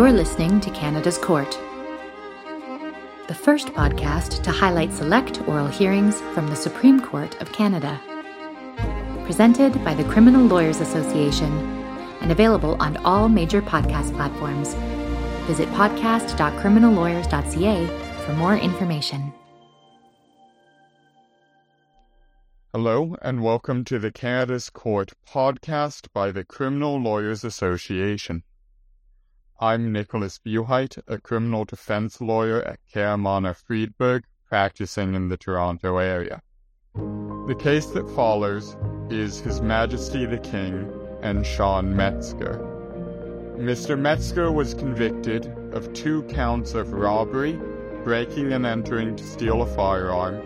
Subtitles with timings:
[0.00, 1.60] You're listening to Canada's Court,
[3.28, 8.00] the first podcast to highlight select oral hearings from the Supreme Court of Canada.
[9.26, 11.52] Presented by the Criminal Lawyers Association
[12.22, 14.72] and available on all major podcast platforms.
[15.46, 17.86] Visit podcast.criminallawyers.ca
[18.24, 19.34] for more information.
[22.72, 28.44] Hello, and welcome to the Canada's Court podcast by the Criminal Lawyers Association.
[29.62, 36.40] I'm Nicholas Buheit, a criminal defense lawyer at Cahimano Friedberg, practicing in the Toronto area.
[36.94, 38.74] The case that follows
[39.10, 42.58] is His Majesty the King and Sean Metzger.
[43.58, 43.98] Mr.
[43.98, 47.60] Metzger was convicted of two counts of robbery,
[48.02, 50.36] breaking and entering to steal a firearm,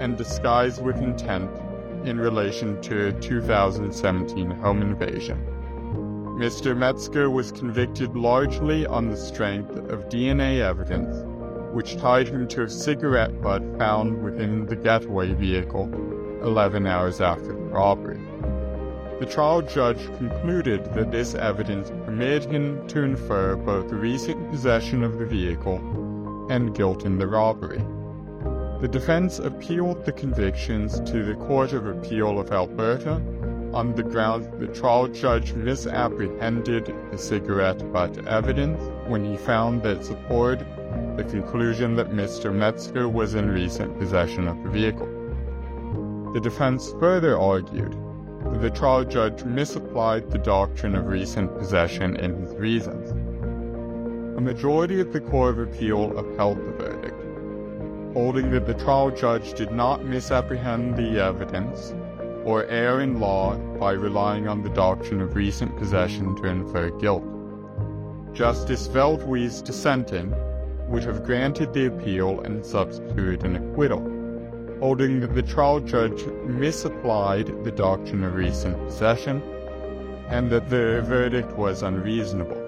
[0.00, 1.50] and disguise with intent
[2.06, 5.55] in relation to a 2017 home invasion.
[6.36, 6.76] Mr.
[6.76, 11.24] Metzger was convicted largely on the strength of DNA evidence,
[11.74, 15.90] which tied him to a cigarette butt found within the getaway vehicle
[16.42, 18.20] 11 hours after the robbery.
[19.18, 25.18] The trial judge concluded that this evidence permitted him to infer both recent possession of
[25.18, 25.78] the vehicle
[26.50, 27.82] and guilt in the robbery.
[28.82, 33.22] The defense appealed the convictions to the Court of Appeal of Alberta
[33.76, 40.02] on the grounds the trial judge misapprehended the cigarette butt evidence when he found that
[40.02, 40.66] supported
[41.18, 42.50] the conclusion that Mr.
[42.54, 45.12] Metzger was in recent possession of the vehicle.
[46.32, 47.92] The defense further argued
[48.44, 53.10] that the trial judge misapplied the doctrine of recent possession in his reasons.
[54.38, 57.22] A majority of the Court of Appeal upheld the verdict
[58.14, 61.92] holding that the trial judge did not misapprehend the evidence
[62.46, 67.24] or err in law by relying on the doctrine of recent possession to infer guilt.
[68.32, 70.32] Justice Veldhuis dissenting
[70.86, 73.98] would have granted the appeal and substituted an acquittal,
[74.78, 79.42] holding that the trial judge misapplied the doctrine of recent possession
[80.28, 82.62] and that the verdict was unreasonable.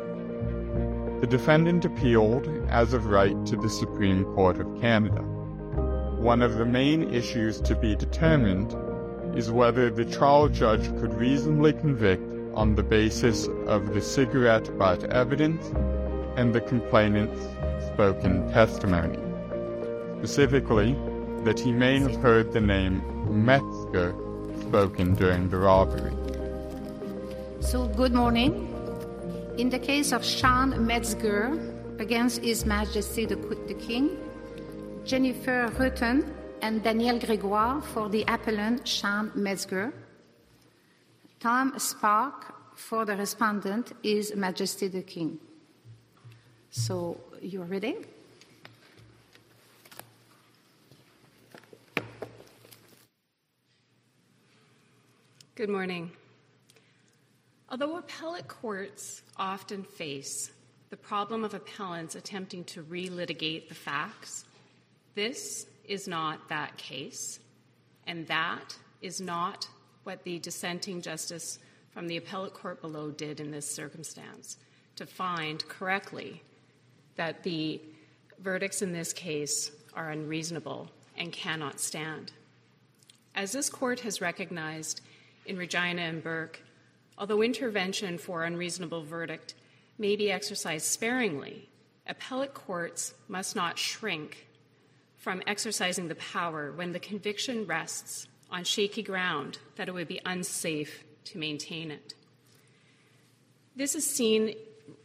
[1.21, 5.23] The defendant appealed as of right to the Supreme Court of Canada.
[6.19, 8.75] One of the main issues to be determined
[9.39, 15.05] is whether the trial judge could reasonably convict on the basis of the cigarette butt
[15.05, 15.65] evidence
[16.37, 17.41] and the complainant's
[17.93, 19.21] spoken testimony.
[20.19, 20.97] Specifically,
[21.45, 23.01] that he may have heard the name
[23.31, 24.13] Metzger
[24.61, 26.17] spoken during the robbery.
[27.61, 28.67] So, good morning.
[29.57, 31.45] In the case of Sean Metzger
[32.01, 33.37] against His Majesty the,
[33.69, 34.19] the King,
[35.05, 36.25] Jennifer Rutten
[36.63, 39.93] and Danielle Gregoire for the appellant Sean Metzger.
[41.41, 45.39] Tom Spark for the respondent is Majesty the King.
[46.71, 47.97] So you're ready?
[55.55, 56.11] Good morning.
[57.71, 60.51] Although appellate courts often face
[60.91, 64.45] the problem of appellants attempting to relitigate the facts,
[65.15, 67.41] this is not that case,
[68.07, 69.67] and that is not
[70.05, 71.59] what the dissenting justice
[71.91, 74.57] from the appellate court below did in this circumstance
[74.97, 76.43] to find correctly
[77.17, 77.81] that the
[78.41, 82.33] verdicts in this case are unreasonable and cannot stand.
[83.35, 85.01] As this court has recognized
[85.47, 86.61] in Regina and Burke,
[87.17, 89.55] although intervention for unreasonable verdict
[89.99, 91.69] may be exercised sparingly,
[92.07, 94.48] appellate courts must not shrink
[95.29, 100.19] from exercising the power when the conviction rests on shaky ground that it would be
[100.25, 102.15] unsafe to maintain it.
[103.77, 104.55] This is seen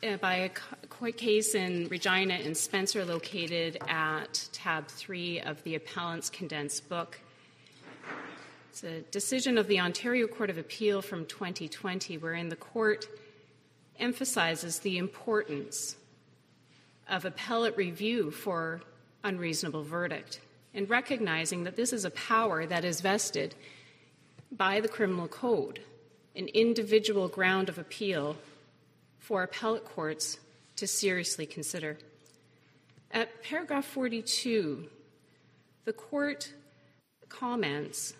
[0.01, 0.49] uh, by a
[0.87, 7.19] court case in Regina and Spencer, located at tab 3 of the appellant's condensed book.
[8.69, 13.09] It's a decision of the Ontario Court of Appeal from 2020, wherein the court
[13.99, 15.97] emphasizes the importance
[17.09, 18.83] of appellate review for
[19.23, 20.39] unreasonable verdict
[20.73, 23.55] and recognizing that this is a power that is vested
[24.51, 25.79] by the criminal code,
[26.35, 28.35] an individual ground of appeal
[29.19, 30.39] for appellate courts
[30.75, 31.97] to seriously consider.
[33.11, 34.89] At paragraph 42,
[35.85, 36.51] the court
[37.29, 38.13] comments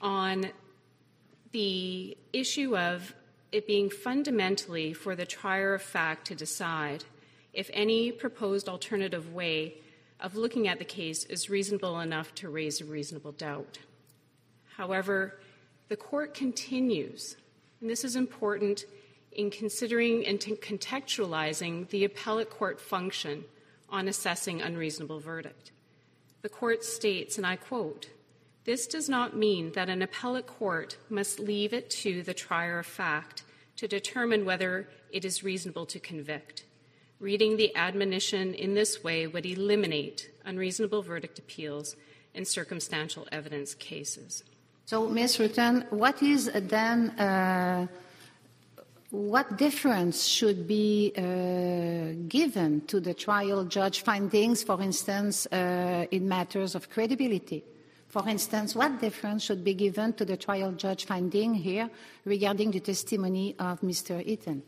[0.00, 0.46] on
[1.52, 3.14] the issue of
[3.52, 7.04] it being fundamentally for the trier of fact to decide
[7.52, 9.74] if any proposed alternative way
[10.20, 13.78] of looking at the case is reasonable enough to raise a reasonable doubt.
[14.76, 15.38] However,
[15.88, 17.36] the court continues,
[17.80, 18.84] and this is important
[19.32, 23.44] in considering and contextualizing the appellate court function
[23.88, 25.72] on assessing unreasonable verdict.
[26.42, 28.08] The court states, and I quote,
[28.64, 32.86] this does not mean that an appellate court must leave it to the trier of
[32.86, 33.44] fact
[33.76, 36.64] to determine whether it is reasonable to convict.
[37.18, 41.96] Reading the admonition in this way would eliminate unreasonable verdict appeals
[42.34, 44.44] in circumstantial evidence cases.
[44.84, 45.38] So, Ms.
[45.38, 47.86] Rutten, what is then, uh,
[49.10, 56.28] what deference should be uh, given to the trial judge findings, for instance, uh, in
[56.28, 57.64] matters of credibility?
[58.08, 61.88] For instance, what deference should be given to the trial judge finding here
[62.24, 64.24] regarding the testimony of Mr.
[64.24, 64.62] Eaton?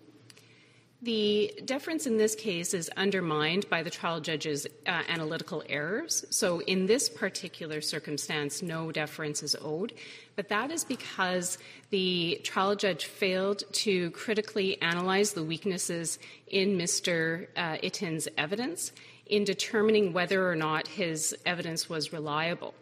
[1.00, 6.24] The deference in this case is undermined by the trial judge's uh, analytical errors.
[6.30, 9.92] So, in this particular circumstance, no deference is owed.
[10.34, 11.56] But that is because
[11.90, 16.18] the trial judge failed to critically analyze the weaknesses
[16.48, 17.46] in Mr.
[17.56, 18.90] Uh, evidence
[19.26, 22.74] in determining whether or not his evidence was reliable.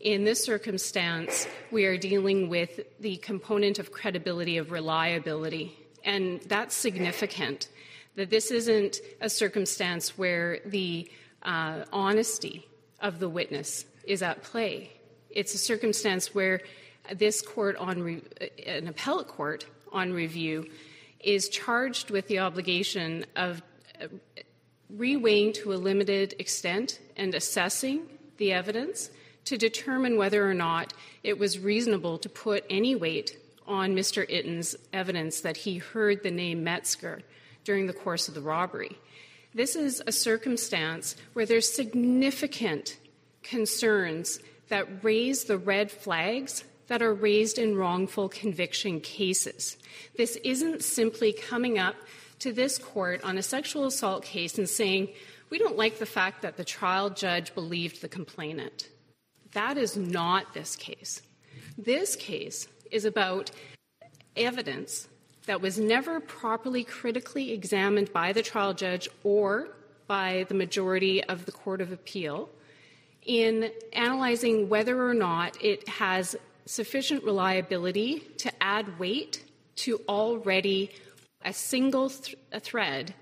[0.00, 5.76] In this circumstance, we are dealing with the component of credibility of reliability
[6.08, 7.68] and that's significant
[8.16, 11.08] that this isn't a circumstance where the
[11.42, 12.66] uh, honesty
[13.00, 14.90] of the witness is at play.
[15.30, 16.62] It's a circumstance where
[17.14, 18.22] this court on re-
[18.66, 20.66] an appellate court on review
[21.20, 23.62] is charged with the obligation of
[24.00, 24.06] uh,
[24.96, 28.06] reweighing to a limited extent and assessing
[28.38, 29.10] the evidence
[29.44, 33.37] to determine whether or not it was reasonable to put any weight
[33.68, 34.26] on Mr.
[34.28, 37.20] Itten's evidence that he heard the name Metzger
[37.64, 38.98] during the course of the robbery.
[39.54, 42.98] This is a circumstance where there's significant
[43.42, 49.76] concerns that raise the red flags that are raised in wrongful conviction cases.
[50.16, 51.96] This isn't simply coming up
[52.40, 55.08] to this court on a sexual assault case and saying,
[55.50, 58.88] we don't like the fact that the trial judge believed the complainant.
[59.52, 61.22] That is not this case.
[61.76, 63.50] This case is about
[64.36, 65.08] evidence
[65.46, 69.68] that was never properly critically examined by the trial judge or
[70.06, 72.48] by the majority of the Court of Appeal
[73.22, 76.36] in analyzing whether or not it has
[76.66, 79.44] sufficient reliability to add weight
[79.76, 80.90] to already
[81.44, 83.14] a single th- a thread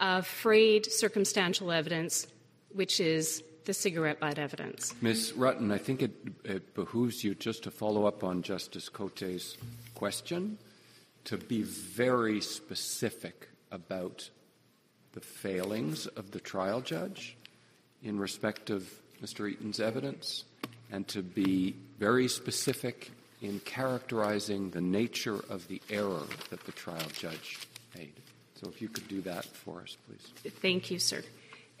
[0.00, 2.26] of frayed circumstantial evidence,
[2.72, 4.94] which is the cigarette butt evidence.
[5.00, 5.32] Ms.
[5.32, 6.12] Rutten, I think it,
[6.44, 9.56] it, behooves you just to follow up on Justice Cote's
[9.94, 10.58] question
[11.24, 14.28] to be very specific about
[15.12, 17.36] the failings of the trial judge
[18.02, 18.88] in respect of
[19.22, 19.50] Mr.
[19.50, 20.44] Eaton's evidence
[20.92, 27.08] and to be very specific in characterizing the nature of the error that the trial
[27.12, 27.58] judge
[27.96, 28.12] made.
[28.60, 30.52] So if you could do that for us, please.
[30.60, 31.22] Thank you, sir.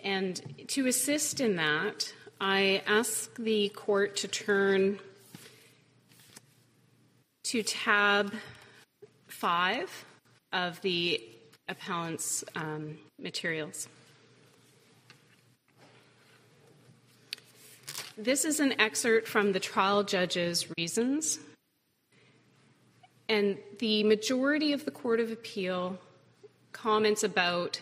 [0.04, 4.98] And to assist in that, I ask the court to turn
[7.44, 8.34] to tab
[9.28, 10.04] five
[10.52, 11.22] of the
[11.68, 13.88] appellant's um, materials.
[18.18, 21.38] This is an excerpt from the trial judge's reasons.
[23.28, 25.98] And the majority of the Court of Appeal
[26.72, 27.80] comments about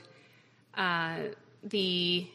[0.75, 1.17] uh,
[1.63, 2.27] the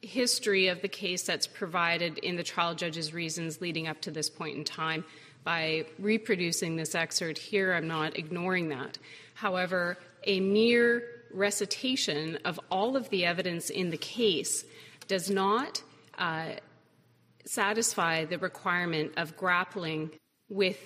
[0.00, 4.28] history of the case that's provided in the trial judge's reasons leading up to this
[4.28, 5.04] point in time.
[5.44, 8.98] By reproducing this excerpt here, I'm not ignoring that.
[9.34, 14.64] However, a mere recitation of all of the evidence in the case
[15.08, 15.82] does not
[16.18, 16.50] uh,
[17.44, 20.10] satisfy the requirement of grappling
[20.48, 20.78] with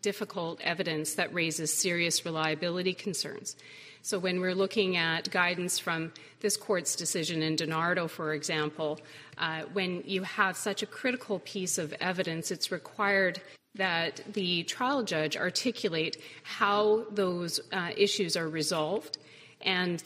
[0.00, 3.56] difficult evidence that raises serious reliability concerns.
[4.02, 8.98] So when we're looking at guidance from this court's decision in DiNardo, for example,
[9.38, 13.40] uh, when you have such a critical piece of evidence, it's required
[13.76, 19.18] that the trial judge articulate how those uh, issues are resolved.
[19.60, 20.02] And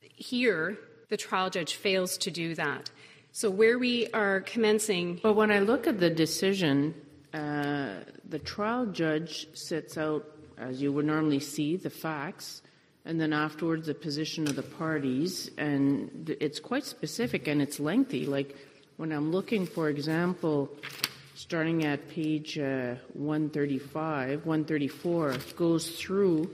[0.00, 0.76] here,
[1.08, 2.90] the trial judge fails to do that.
[3.30, 5.20] So, where we are commencing.
[5.22, 6.94] But when I look at the decision,
[7.32, 10.26] uh, the trial judge sets out,
[10.58, 12.62] as you would normally see, the facts,
[13.06, 18.26] and then afterwards the position of the parties, and it's quite specific and it's lengthy.
[18.26, 18.56] Like
[18.96, 20.68] when I'm looking, for example,
[21.36, 26.50] starting at page uh, 135, 134, goes through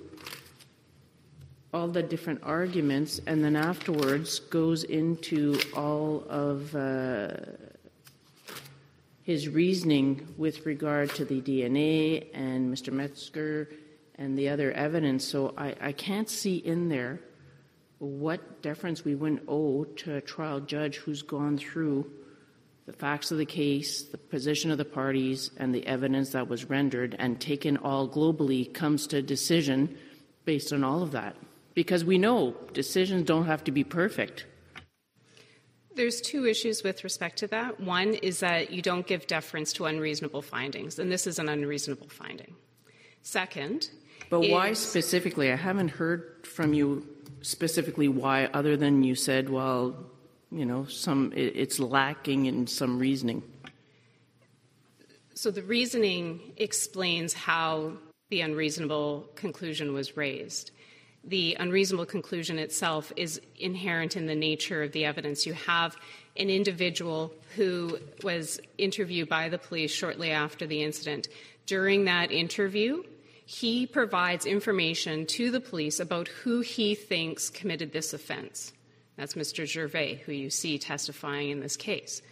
[1.73, 7.31] all the different arguments, and then afterwards goes into all of uh,
[9.23, 12.93] his reasoning with regard to the DNA and Mr.
[12.93, 13.71] Metzger
[14.17, 15.25] and the other evidence.
[15.25, 17.21] So I, I can't see in there
[17.99, 22.11] what deference we wouldn't owe to a trial judge who's gone through
[22.87, 26.65] the facts of the case, the position of the parties, and the evidence that was
[26.65, 29.97] rendered, and taken all globally, comes to a decision
[30.45, 31.37] based on all of that.
[31.75, 34.47] Because we know decisions don't have to be perfect.
[35.95, 37.79] There's two issues with respect to that.
[37.79, 42.09] One is that you don't give deference to unreasonable findings, and this is an unreasonable
[42.09, 42.57] finding.
[43.23, 43.91] Second,
[44.33, 45.53] but why specifically?
[45.53, 47.07] I haven't heard from you
[47.43, 49.95] specifically why, other than you said, well,
[50.51, 53.43] you know, some it's lacking in some reasoning.
[55.35, 57.93] So the reasoning explains how
[58.31, 60.71] the unreasonable conclusion was raised.
[61.25, 65.45] The unreasonable conclusion itself is inherent in the nature of the evidence.
[65.45, 65.95] You have
[66.39, 71.29] an individual who was interviewed by the police shortly after the incident.
[71.67, 73.03] During that interview,
[73.45, 78.73] he provides information to the police about who he thinks committed this offense.
[79.17, 79.67] That's Mr.
[79.67, 82.23] Gervais, who you see testifying in this case.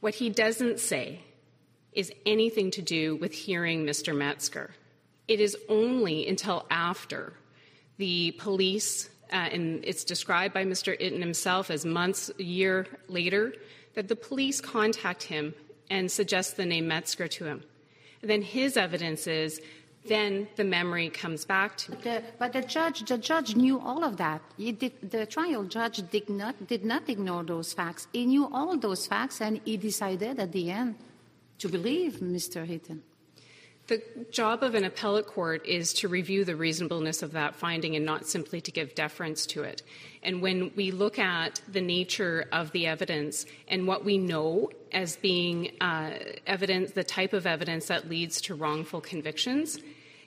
[0.00, 1.20] What he doesn't say
[1.92, 4.16] is anything to do with hearing Mr.
[4.16, 4.70] Metzger.
[5.28, 7.34] It is only until after
[7.98, 10.98] the police, uh, and it's described by Mr.
[11.00, 13.52] Itten himself as months, a year later,
[13.94, 15.54] that the police contact him
[15.90, 17.62] and suggest the name Metzger to him.
[18.22, 19.60] And then his evidence is
[20.06, 21.92] then the memory comes back to.
[21.92, 24.40] The, but the judge, the judge knew all of that.
[24.58, 28.08] Did, the trial judge did not did not ignore those facts.
[28.12, 30.96] He knew all those facts, and he decided at the end
[31.58, 32.66] to believe Mr.
[32.66, 33.00] Hitton.
[33.90, 38.06] The job of an appellate court is to review the reasonableness of that finding and
[38.06, 39.82] not simply to give deference to it.
[40.22, 45.16] And when we look at the nature of the evidence and what we know as
[45.16, 46.12] being uh,
[46.46, 49.80] evidence, the type of evidence that leads to wrongful convictions,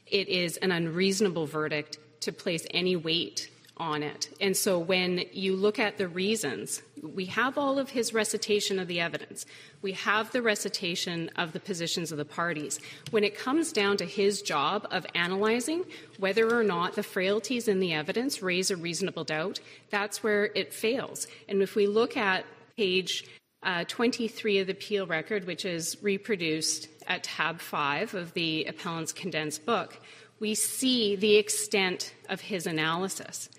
[0.08, 4.30] it is an unreasonable verdict to place any weight on it.
[4.39, 8.88] And so when you look at the reasons, we have all of his recitation of
[8.88, 9.46] the evidence.
[9.82, 12.80] We have the recitation of the positions of the parties.
[13.10, 15.86] When it comes down to his job of analyzing
[16.20, 20.72] whether or not the frailties in the evidence raise a reasonable doubt, that's where it
[20.72, 21.27] fails.
[21.50, 22.46] And if we look at
[22.77, 23.25] page
[23.63, 29.13] uh, 23 of the appeal record, which is reproduced at tab 5 of the appellant's
[29.13, 30.00] condensed book,
[30.39, 33.50] we see the extent of his analysis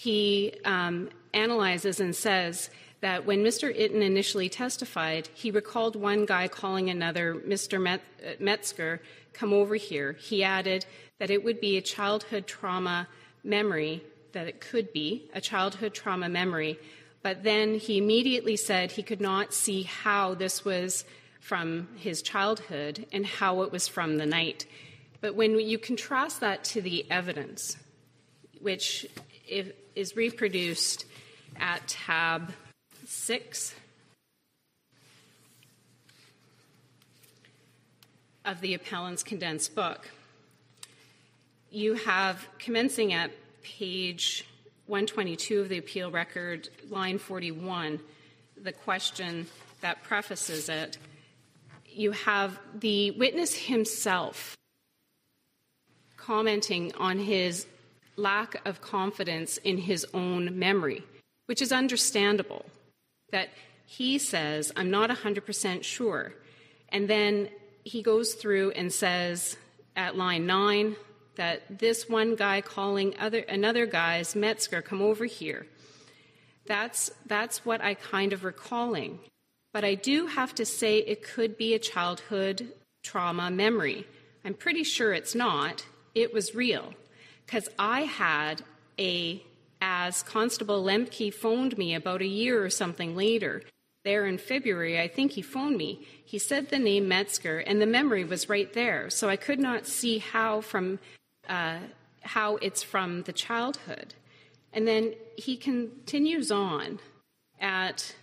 [0.00, 2.70] he um, analyzes and says
[3.02, 3.70] that when Mr.
[3.70, 7.78] Itten initially testified, he recalled one guy calling another Mr.
[7.78, 9.02] Met- Metzger,
[9.34, 10.14] come over here.
[10.14, 10.86] He added
[11.18, 13.08] that it would be a childhood trauma
[13.44, 14.02] memory,
[14.32, 16.78] that it could be a childhood trauma memory,
[17.20, 21.04] but then he immediately said he could not see how this was
[21.40, 24.64] from his childhood and how it was from the night.
[25.20, 27.76] But when you contrast that to the evidence,
[28.62, 29.06] which
[29.50, 31.04] if, is reproduced
[31.58, 32.54] at tab
[33.04, 33.74] 6
[38.46, 40.08] of the appellant's condensed book.
[41.70, 43.30] You have, commencing at
[43.62, 44.46] page
[44.86, 48.00] 122 of the appeal record, line 41,
[48.56, 49.46] the question
[49.82, 50.96] that prefaces it.
[51.86, 54.56] You have the witness himself
[56.16, 57.66] commenting on his
[58.16, 61.02] lack of confidence in his own memory,
[61.46, 62.64] which is understandable.
[63.32, 63.50] That
[63.86, 66.32] he says, I'm not 100% sure.
[66.90, 67.48] And then
[67.84, 69.56] he goes through and says
[69.96, 70.96] at line nine
[71.36, 75.66] that this one guy calling other, another guy's Metzger, come over here.
[76.66, 79.18] That's, that's what I kind of recalling.
[79.72, 84.06] But I do have to say it could be a childhood trauma memory.
[84.44, 85.84] I'm pretty sure it's not.
[86.14, 86.94] It was real
[87.50, 88.62] because I had
[88.96, 89.42] a,
[89.80, 93.64] as Constable Lemke phoned me about a year or something later,
[94.04, 96.06] there in February, I think he phoned me.
[96.24, 99.10] He said the name Metzger, and the memory was right there.
[99.10, 101.00] So I could not see how from
[101.48, 101.78] uh,
[102.22, 104.14] how it's from the childhood.
[104.72, 107.00] And then he continues on
[107.60, 108.14] at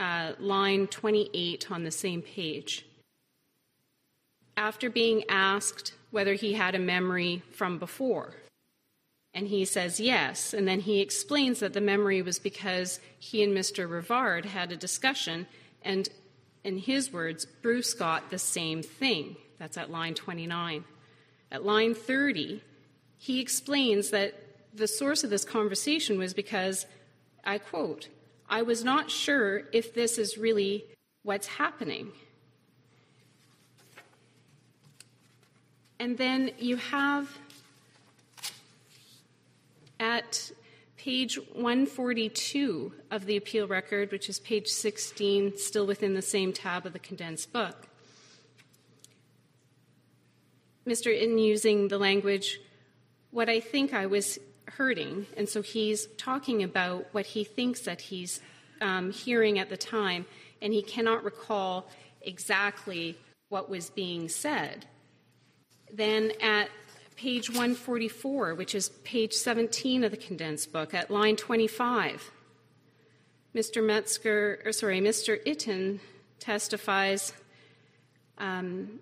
[0.00, 2.84] uh, line 28 on the same page.
[4.56, 8.34] After being asked whether he had a memory from before,
[9.34, 10.54] and he says yes.
[10.54, 13.88] And then he explains that the memory was because he and Mr.
[13.88, 15.46] Rivard had a discussion,
[15.82, 16.08] and
[16.62, 19.36] in his words, Bruce got the same thing.
[19.58, 20.84] That's at line 29.
[21.50, 22.62] At line 30,
[23.18, 24.34] he explains that
[24.72, 26.86] the source of this conversation was because,
[27.44, 28.08] I quote,
[28.48, 30.84] I was not sure if this is really
[31.22, 32.12] what's happening.
[35.98, 37.30] And then you have
[40.00, 40.52] At
[40.96, 46.86] page 142 of the appeal record, which is page 16, still within the same tab
[46.86, 47.88] of the condensed book,
[50.86, 51.18] Mr.
[51.18, 52.60] In using the language,
[53.30, 58.00] what I think I was hurting, and so he's talking about what he thinks that
[58.00, 58.40] he's
[58.80, 60.26] um, hearing at the time,
[60.60, 61.88] and he cannot recall
[62.20, 63.16] exactly
[63.48, 64.86] what was being said.
[65.92, 66.68] Then at
[67.16, 72.30] page 144, which is page 17 of the condensed book, at line 25,
[73.54, 73.84] Mr.
[73.84, 75.42] Metzger, or sorry, Mr.
[75.44, 76.00] Itten
[76.40, 77.32] testifies.
[78.38, 79.00] Um,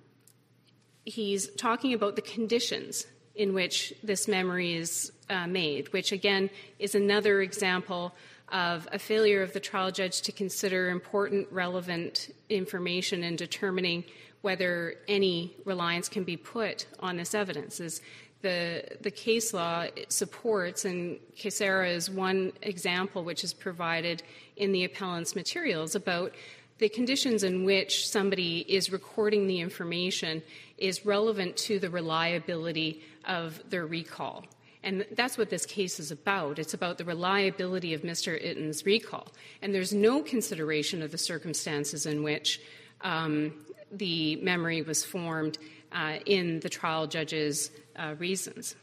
[1.05, 6.95] he's talking about the conditions in which this memory is uh, made, which again is
[6.95, 8.15] another example
[8.51, 14.05] of a failure of the trial judge to consider important, relevant information in determining
[14.43, 17.81] whether any reliance can be put on this evidence.
[17.81, 18.03] Is
[18.43, 24.23] the, the case law supports, and Casera is one example which is provided
[24.57, 26.33] in the appellant's materials about
[26.79, 30.43] the conditions in which somebody is recording the information
[30.79, 34.45] is relevant to the reliability of their recall.
[34.83, 36.59] And that's what this case is about.
[36.59, 38.37] It's about the reliability of Mr.
[38.45, 39.29] Itten's recall.
[39.63, 42.61] And there's no consideration of the circumstances in which
[43.03, 43.53] um,
[43.93, 45.59] the memory was formed
[45.93, 48.75] uh, in the trial judge's uh, reasons.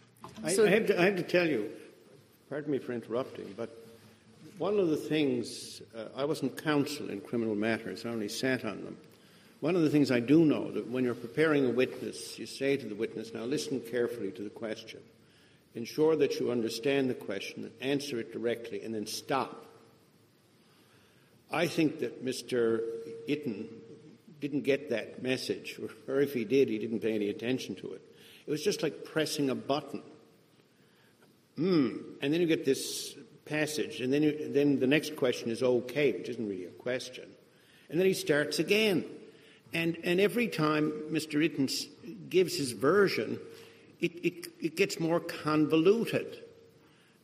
[0.43, 1.69] I, so I, have to, I, have to, tell you,
[2.49, 3.75] pardon me for interrupting, but
[4.57, 8.83] one of the things, uh, I wasn't counsel in criminal matters, I only sat on
[8.83, 8.97] them.
[9.61, 12.77] One of the things I do know that when you're preparing a witness, you say
[12.77, 15.01] to the witness, now listen carefully to the question.
[15.75, 19.65] Ensure that you understand the question answer it directly, and then stop.
[21.51, 22.81] I think that Mr.
[23.27, 23.65] Itten
[24.39, 28.01] didn't get that message, or if he did, he didn't pay any attention to it.
[28.47, 30.01] It was just like pressing a button.
[31.55, 31.97] Hmm.
[32.21, 36.13] And then you get this passage, and then, you, then the next question is okay,
[36.13, 37.25] which isn't really a question.
[37.89, 39.03] And then he starts again.
[39.73, 41.43] And, and every time Mr.
[41.43, 41.69] Itten
[42.29, 43.39] gives his version,
[43.99, 46.43] it, it, it gets more convoluted.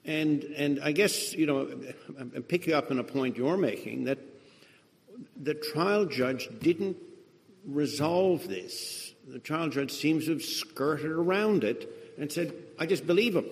[0.03, 1.69] And, and I guess, you know,
[2.19, 4.19] I'm picking up on a point you're making that
[5.41, 6.97] the trial judge didn't
[7.67, 9.13] resolve this.
[9.27, 13.45] The trial judge seems to have skirted around it and said, I just believe him.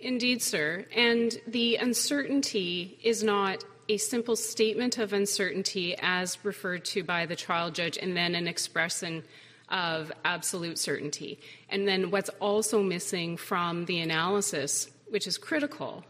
[0.00, 0.86] Indeed, sir.
[0.94, 7.36] And the uncertainty is not a simple statement of uncertainty as referred to by the
[7.36, 9.22] trial judge and then an expression
[9.68, 11.38] of absolute certainty.
[11.68, 16.04] And then what's also missing from the analysis, which is critical,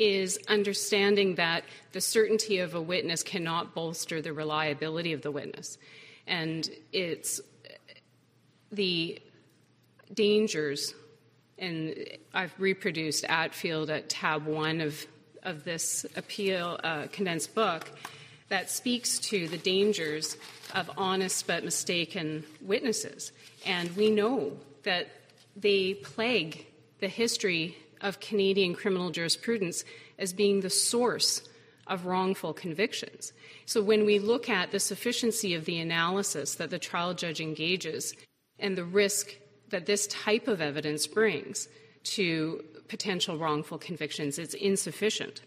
[0.00, 5.76] is understanding that the certainty of a witness cannot bolster the reliability of the witness.
[6.26, 7.40] And it's
[8.72, 9.20] the
[10.12, 10.94] dangers,
[11.58, 11.94] and
[12.32, 15.06] I've reproduced Atfield at tab one of,
[15.42, 17.90] of this appeal uh, condensed book
[18.48, 20.38] that speaks to the dangers
[20.74, 23.32] of honest but mistaken witnesses.
[23.66, 24.52] And we know
[24.84, 25.08] that
[25.56, 26.66] they plague
[27.00, 29.84] the history of Canadian criminal jurisprudence
[30.18, 31.42] as being the source
[31.86, 33.32] of wrongful convictions.
[33.66, 38.14] So when we look at the sufficiency of the analysis that the trial judge engages
[38.58, 39.34] and the risk
[39.70, 41.68] that this type of evidence brings
[42.02, 45.42] to potential wrongful convictions, it's insufficient.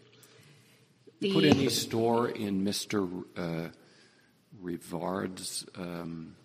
[1.19, 3.23] The Put any store in Mr.
[3.37, 3.69] Uh,
[4.61, 6.35] Rivard's um,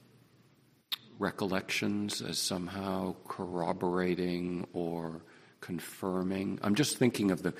[1.18, 5.22] recollections as somehow corroborating or
[5.60, 6.58] confirming?
[6.62, 7.54] I'm just thinking of the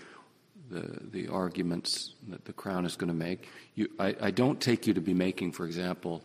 [0.71, 3.49] the, the arguments that the Crown is going to make.
[3.75, 6.23] You, I, I don't take you to be making, for example,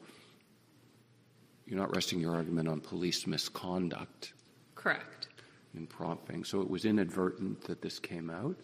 [1.65, 4.33] you're not resting your argument on police misconduct.
[4.75, 5.29] Correct.
[5.75, 6.43] In prompting.
[6.43, 8.55] So it was inadvertent that this came out.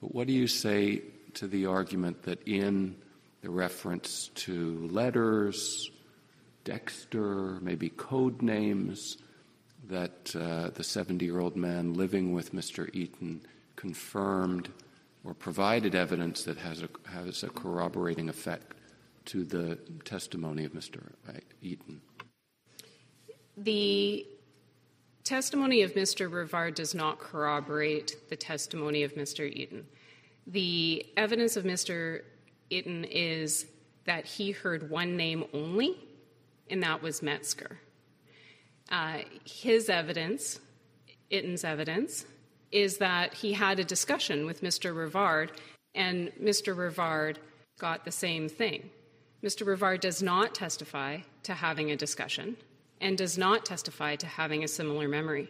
[0.00, 1.02] But what do you say
[1.34, 2.96] to the argument that in
[3.42, 5.90] the reference to letters,
[6.64, 9.16] Dexter, maybe code names,
[9.90, 12.88] that uh, the 70 year old man living with Mr.
[12.94, 13.42] Eaton
[13.76, 14.70] confirmed
[15.24, 18.74] or provided evidence that has a, has a corroborating effect
[19.26, 21.12] to the testimony of Mr.
[21.60, 22.00] Eaton?
[23.56, 24.26] The
[25.24, 26.30] testimony of Mr.
[26.30, 29.50] Rivard does not corroborate the testimony of Mr.
[29.52, 29.86] Eaton.
[30.46, 32.22] The evidence of Mr.
[32.70, 33.66] Eaton is
[34.04, 35.96] that he heard one name only,
[36.70, 37.78] and that was Metzger.
[38.90, 40.60] Uh, his evidence,
[41.30, 42.26] Itten's evidence,
[42.72, 44.94] is that he had a discussion with Mr.
[44.94, 45.50] Rivard,
[45.94, 46.74] and Mr.
[46.74, 47.36] Rivard
[47.78, 48.90] got the same thing.
[49.42, 49.66] Mr.
[49.66, 52.56] Rivard does not testify to having a discussion
[53.00, 55.48] and does not testify to having a similar memory.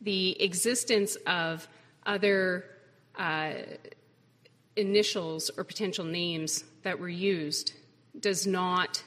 [0.00, 1.68] the existence of
[2.06, 2.64] other
[3.18, 3.52] uh,
[4.76, 7.74] initials or potential names that were used
[8.18, 9.02] does not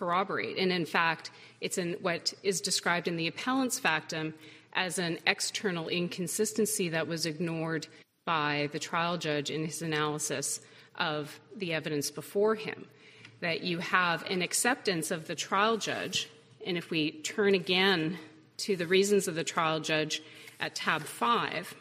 [0.00, 0.56] corroborate.
[0.56, 4.32] And in fact, it's in what is described in the appellant's factum
[4.72, 7.86] as an external inconsistency that was ignored
[8.24, 10.60] by the trial judge in his analysis
[10.96, 12.86] of the evidence before him.
[13.40, 16.30] That you have an acceptance of the trial judge,
[16.66, 18.18] and if we turn again
[18.58, 20.22] to the reasons of the trial judge
[20.60, 21.74] at tab 5,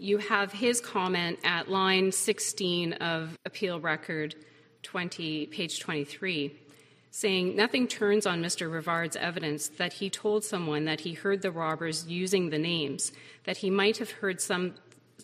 [0.00, 4.34] you have his comment at line 16 of appeal record
[4.82, 6.56] 20, page 23,
[7.10, 8.72] saying nothing turns on Mr.
[8.72, 13.12] Rivard's evidence that he told someone that he heard the robbers using the names,
[13.44, 14.74] that he might have heard some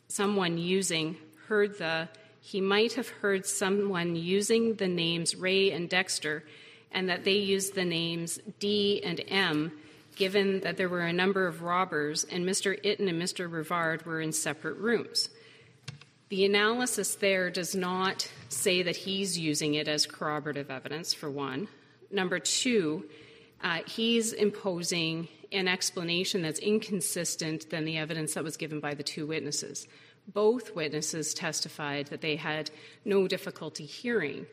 [0.09, 1.17] someone using
[1.49, 2.09] heard the
[2.41, 6.45] he might have heard someone using the names Ray and Dexter,
[6.93, 9.73] and that they used the names D and M
[10.17, 12.83] given that there were a number of robbers and Mr.
[12.83, 13.49] Itten and Mr.
[13.49, 15.29] Rivard were in separate rooms.
[16.29, 21.69] The analysis there does not say that he's using it as corroborative evidence, for one.
[22.11, 23.05] Number two,
[23.63, 29.05] uh, he's imposing an explanation that's inconsistent than the evidence that was given by the
[29.05, 29.87] two witnesses.
[30.27, 32.71] Both witnesses testified that they had
[33.05, 34.47] no difficulty hearing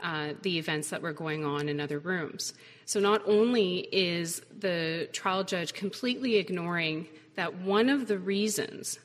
[0.00, 2.54] uh, the events that were going on in other rooms.
[2.84, 8.98] So not only is the trial judge completely ignoring that one of the reasons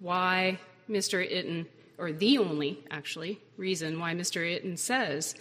[0.00, 1.24] why Mr.
[1.24, 1.66] Itten,
[1.98, 4.40] or the only actually reason why Mr.
[4.40, 5.34] Itten says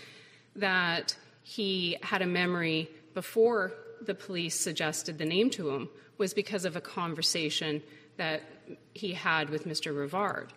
[0.55, 6.65] that he had a memory before the police suggested the name to him was because
[6.65, 7.81] of a conversation
[8.17, 8.41] that
[8.93, 9.93] he had with Mr.
[9.93, 10.49] Rivard.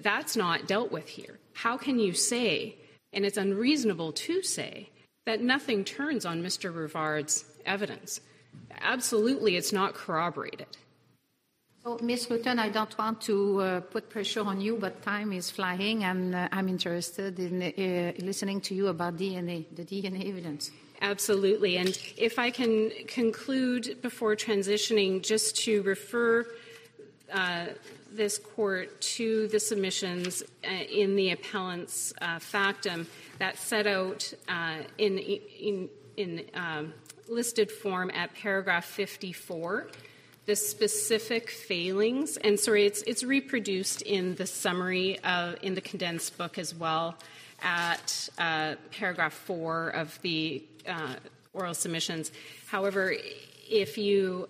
[0.00, 1.38] That's not dealt with here.
[1.54, 2.76] How can you say
[3.12, 4.90] and it's unreasonable to say
[5.26, 6.74] that nothing turns on Mr.
[6.74, 8.20] Rivard's evidence.
[8.80, 10.66] Absolutely, it's not corroborated.
[11.82, 12.26] So, Ms.
[12.26, 16.34] Rutten, I don't want to uh, put pressure on you, but time is flying, and
[16.34, 20.70] uh, I'm interested in uh, listening to you about DNA, the DNA evidence.
[21.00, 21.78] Absolutely.
[21.78, 26.46] And if I can conclude before transitioning, just to refer
[27.32, 27.66] uh,
[28.12, 33.06] this court to the submissions uh, in the appellant's uh, factum
[33.38, 36.92] that set out uh, in, in, in um,
[37.28, 39.88] listed form at paragraph 54
[40.46, 42.36] the specific failings.
[42.38, 47.16] And sorry it's, it's reproduced in the summary of, in the condensed book as well
[47.62, 51.14] at uh, paragraph 4 of the uh,
[51.52, 52.32] oral submissions.
[52.66, 53.14] However
[53.68, 54.48] if you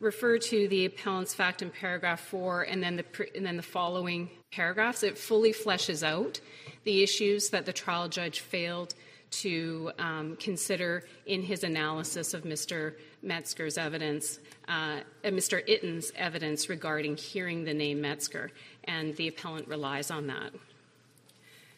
[0.00, 3.04] refer to the appellant's factum paragraph four and then the,
[3.36, 5.02] and then the following paragraphs.
[5.02, 6.40] It fully fleshes out
[6.84, 8.94] the issues that the trial judge failed
[9.30, 12.94] to um, consider in his analysis of Mr.
[13.22, 15.62] Metzger's evidence, uh, Mr.
[15.68, 18.50] Itten's evidence regarding hearing the name Metzger,
[18.84, 20.52] and the appellant relies on that.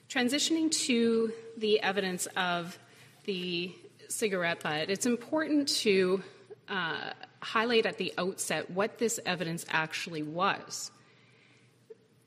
[0.08, 2.78] Transitioning to the evidence of
[3.24, 3.74] the
[4.08, 6.22] cigarette butt, it's important to
[6.68, 10.90] uh, highlight at the outset what this evidence actually was.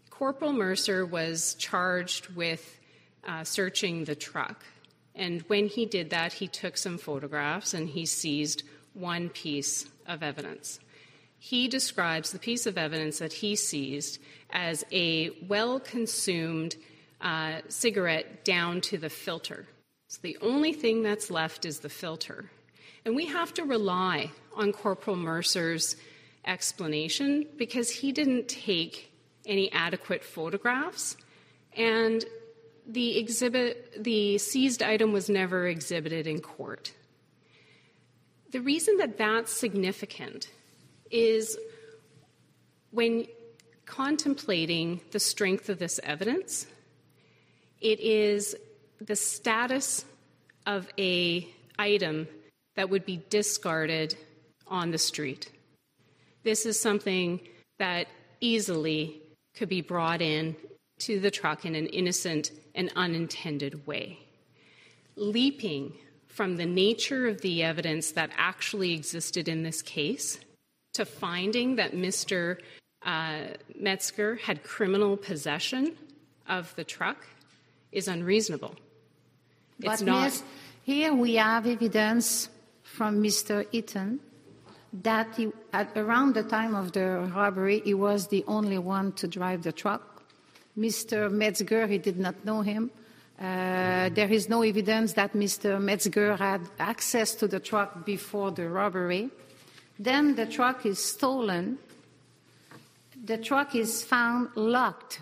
[0.10, 2.80] Corporal Mercer was charged with
[3.28, 4.64] uh, searching the truck.
[5.16, 10.22] And when he did that, he took some photographs and he seized one piece of
[10.22, 10.80] evidence.
[11.38, 16.76] He describes the piece of evidence that he seized as a well consumed
[17.22, 19.68] uh, cigarette down to the filter.
[20.08, 22.50] So the only thing that's left is the filter.
[23.06, 25.96] And we have to rely on Corporal Mercer's
[26.44, 29.12] explanation because he didn't take
[29.46, 31.16] any adequate photographs
[31.78, 32.26] and
[32.88, 36.94] the exhibit the seized item was never exhibited in court.
[38.52, 40.50] The reason that that's significant
[41.12, 41.58] is
[42.92, 43.26] when
[43.86, 46.66] contemplating the strength of this evidence,
[47.82, 48.56] it is
[49.02, 50.06] the status
[50.66, 52.28] of a item
[52.76, 54.16] that would be discarded
[54.68, 55.52] on the street.
[56.44, 57.40] This is something
[57.80, 58.08] that
[58.40, 59.22] easily
[59.56, 60.56] could be brought in
[61.00, 64.20] to the truck in an innocent and unintended way.
[65.16, 65.94] Leaping
[66.28, 70.40] from the nature of the evidence that actually existed in this case
[70.94, 72.58] to finding that Mr.
[73.06, 73.42] Uh,
[73.80, 75.96] Metzger had criminal possession
[76.48, 77.26] of the truck
[77.92, 78.76] is unreasonable.
[79.80, 80.24] It's but not.
[80.26, 80.44] Miss,
[80.84, 82.50] here we have evidence
[82.96, 83.68] from Mr.
[83.72, 84.20] Eaton
[85.04, 89.28] that he, at around the time of the robbery, he was the only one to
[89.28, 90.24] drive the truck.
[90.78, 91.30] Mr.
[91.32, 92.92] Metzger, he did not know him.
[93.38, 95.82] Uh, there is no evidence that Mr.
[95.82, 99.30] Metzger had access to the truck before the robbery.
[100.00, 101.78] Then the truck is stolen.
[103.26, 105.20] The truck is found locked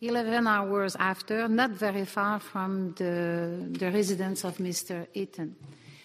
[0.00, 5.06] 11 hours after, not very far from the, the residence of Mr.
[5.14, 5.54] Eaton.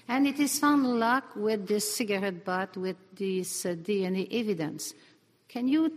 [0.09, 4.95] And it is found locked with this cigarette butt with this uh, DNA evidence.
[5.47, 5.93] Can you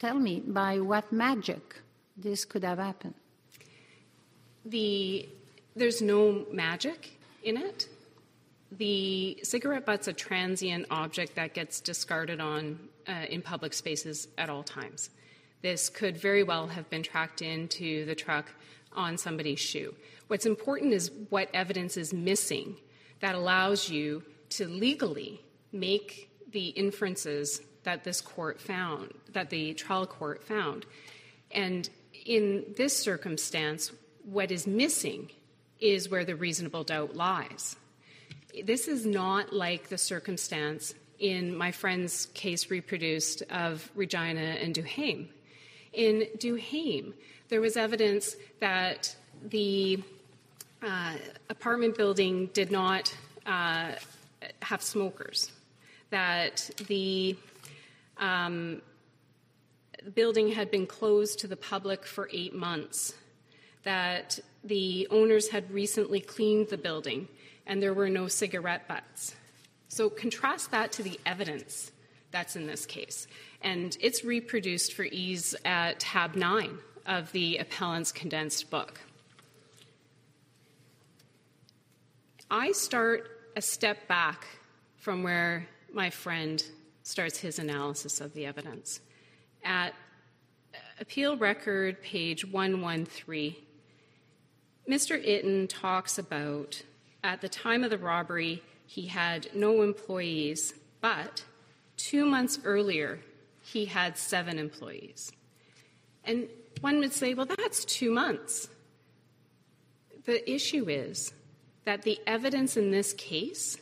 [0.00, 1.80] tell me by what magic
[2.16, 3.14] this could have happened?
[4.64, 5.28] The,
[5.76, 7.88] there's no magic in it.
[8.72, 14.50] The cigarette butt's a transient object that gets discarded on uh, in public spaces at
[14.50, 15.10] all times.
[15.60, 18.50] This could very well have been tracked into the truck
[18.94, 19.94] on somebody's shoe.
[20.26, 22.78] What's important is what evidence is missing
[23.22, 25.40] that allows you to legally
[25.72, 30.84] make the inferences that this court found, that the trial court found.
[31.52, 31.88] And
[32.26, 33.92] in this circumstance,
[34.24, 35.30] what is missing
[35.80, 37.76] is where the reasonable doubt lies.
[38.64, 45.28] This is not like the circumstance in my friend's case reproduced of Regina and Duhaime.
[45.92, 47.12] In Duhaime,
[47.48, 50.02] there was evidence that the
[50.82, 51.14] uh,
[51.48, 53.14] apartment building did not
[53.46, 53.92] uh,
[54.62, 55.52] have smokers,
[56.10, 57.36] that the
[58.18, 58.82] um,
[60.14, 63.14] building had been closed to the public for eight months,
[63.84, 67.28] that the owners had recently cleaned the building
[67.66, 69.34] and there were no cigarette butts.
[69.88, 71.92] So contrast that to the evidence
[72.30, 73.26] that's in this case.
[73.60, 79.00] And it's reproduced for ease at tab 9 of the appellant's condensed book.
[82.54, 84.46] I start a step back
[84.98, 86.62] from where my friend
[87.02, 89.00] starts his analysis of the evidence.
[89.64, 89.94] At
[91.00, 93.56] appeal record page 113,
[94.86, 95.26] Mr.
[95.26, 96.82] Itten talks about
[97.24, 101.44] at the time of the robbery, he had no employees, but
[101.96, 103.20] two months earlier,
[103.62, 105.32] he had seven employees.
[106.22, 106.48] And
[106.82, 108.68] one would say, well, that's two months.
[110.26, 111.32] The issue is
[111.84, 113.76] that the evidence in this case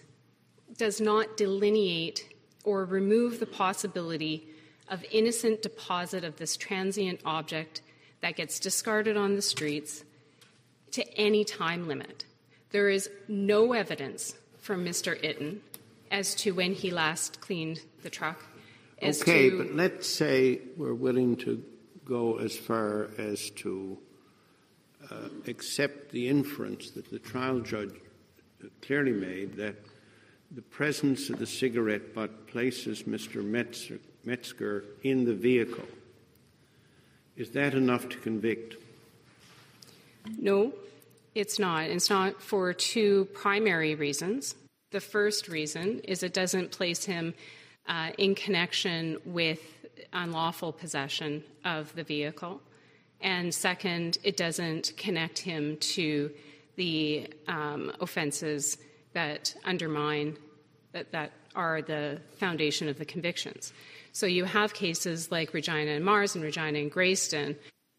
[0.76, 2.32] does not delineate
[2.64, 4.46] or remove the possibility
[4.88, 7.82] of innocent deposit of this transient object
[8.20, 10.04] that gets discarded on the streets
[10.92, 12.24] to any time limit.
[12.70, 15.20] There is no evidence from Mr.
[15.22, 15.58] Itten
[16.10, 18.44] as to when he last cleaned the truck.
[19.02, 21.62] okay, to, but let's say we're willing to
[22.04, 23.98] go as far as to
[25.46, 27.94] accept the inference that the trial judge
[28.82, 29.76] clearly made that
[30.52, 33.44] the presence of the cigarette butt places Mr.
[33.44, 35.86] Metzger, Metzger in the vehicle.
[37.36, 38.76] Is that enough to convict?
[40.38, 40.72] No,
[41.34, 41.84] it's not.
[41.84, 44.56] It's not for two primary reasons.
[44.90, 47.34] The first reason is it doesn't place him
[47.88, 49.60] uh, in connection with
[50.12, 52.60] unlawful possession of the vehicle.
[53.20, 56.30] And second, it doesn't connect him to
[56.76, 58.78] the um, offenses
[59.12, 60.36] that undermine,
[60.92, 63.72] that, that are the foundation of the convictions.
[64.12, 67.56] So you have cases like Regina and Mars and Regina and Grayston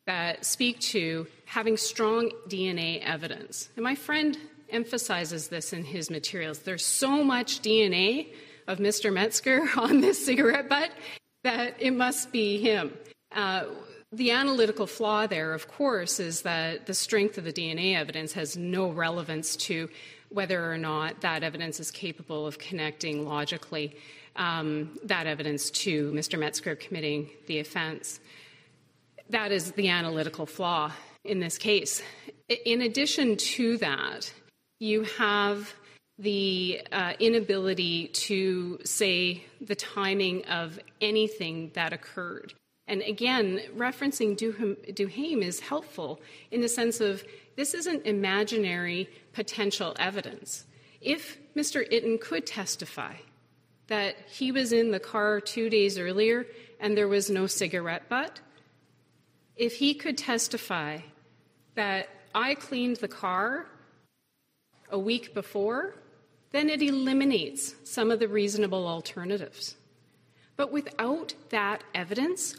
[0.08, 3.70] that speak to having strong DNA evidence.
[3.76, 4.38] And my friend
[4.70, 6.60] emphasizes this in his materials.
[6.60, 8.34] There's so much DNA
[8.68, 9.14] of Mr.
[9.14, 10.92] Metzger on this cigarette butt
[11.44, 12.94] that it must be him.
[13.32, 13.66] Uh,
[14.12, 18.58] the analytical flaw there, of course, is that the strength of the DNA evidence has
[18.58, 19.90] no relevance to
[20.30, 23.96] whether or not that evidence is capable of connecting logically
[24.36, 26.40] um, that evidence to Mr.
[26.40, 28.20] Metzger committing the offense.
[29.30, 30.92] That is the analytical flaw
[31.24, 32.02] in this case.
[32.66, 34.32] In addition to that,
[34.80, 35.74] you have
[36.18, 42.54] the uh, inability to say the timing of anything that occurred.
[42.92, 46.20] And again, referencing Duhaime is helpful
[46.52, 47.24] in the sense of
[47.56, 50.66] this isn't imaginary potential evidence.
[51.00, 51.90] If Mr.
[51.90, 53.14] Itten could testify
[53.88, 56.46] that he was in the car two days earlier
[56.82, 58.42] and there was no cigarette butt,
[59.56, 60.98] if he could testify
[61.76, 63.68] that I cleaned the car
[64.90, 65.96] a week before,
[66.52, 69.78] then it eliminates some of the reasonable alternatives.
[70.58, 72.58] But without that evidence,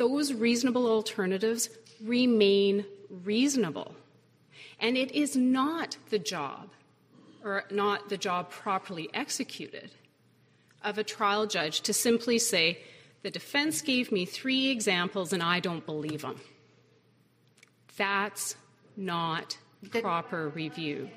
[0.00, 1.68] those reasonable alternatives
[2.02, 2.86] remain
[3.22, 3.94] reasonable.
[4.84, 6.70] And it is not the job,
[7.44, 9.90] or not the job properly executed,
[10.82, 12.78] of a trial judge to simply say,
[13.22, 16.40] the defense gave me three examples and I don't believe them.
[17.98, 18.56] That's
[18.96, 21.10] not The- proper review.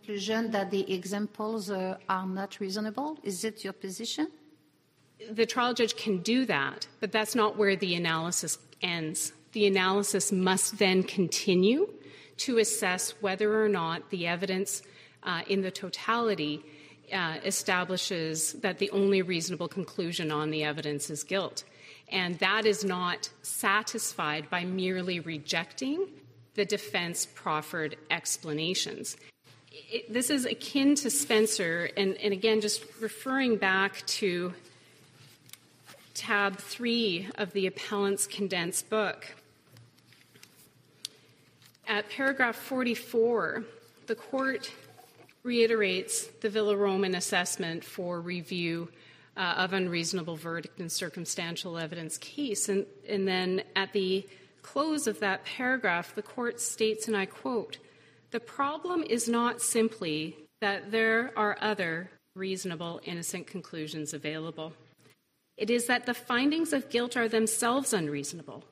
[0.00, 3.10] Conclusion that the examples uh, are not reasonable?
[3.22, 4.26] Is it your position?
[5.30, 9.32] The trial judge can do that, but that's not where the analysis ends.
[9.52, 11.92] The analysis must then continue
[12.38, 14.82] to assess whether or not the evidence
[15.22, 16.62] uh, in the totality
[17.12, 21.64] uh, establishes that the only reasonable conclusion on the evidence is guilt.
[22.08, 26.06] And that is not satisfied by merely rejecting
[26.54, 29.16] the defense proffered explanations.
[29.70, 34.52] It, this is akin to Spencer, and, and again, just referring back to
[36.20, 39.34] tab three of the appellant's condensed book.
[41.88, 43.64] At paragraph 44,
[44.06, 44.70] the court
[45.42, 48.90] reiterates the Villaroman assessment for review
[49.34, 52.68] uh, of unreasonable verdict in circumstantial evidence case.
[52.68, 54.28] And, and then at the
[54.60, 57.78] close of that paragraph, the court states, and I quote,
[58.30, 64.74] the problem is not simply that there are other reasonable innocent conclusions available.
[65.60, 68.64] It is that the findings of guilt are themselves unreasonable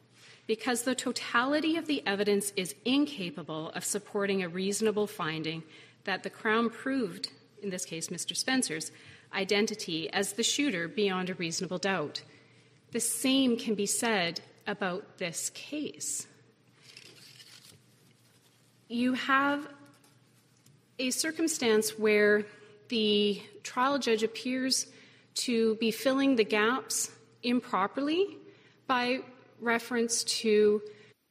[0.46, 5.62] because the totality of the evidence is incapable of supporting a reasonable finding
[6.04, 7.30] that the Crown proved,
[7.62, 8.34] in this case Mr.
[8.34, 8.90] Spencer's,
[9.34, 12.22] identity as the shooter beyond a reasonable doubt.
[12.92, 16.26] The same can be said about this case.
[18.88, 19.68] You have
[20.98, 22.46] a circumstance where
[22.88, 24.86] the trial judge appears
[25.38, 27.10] to be filling the gaps
[27.42, 28.36] improperly
[28.86, 29.20] by
[29.60, 30.82] reference to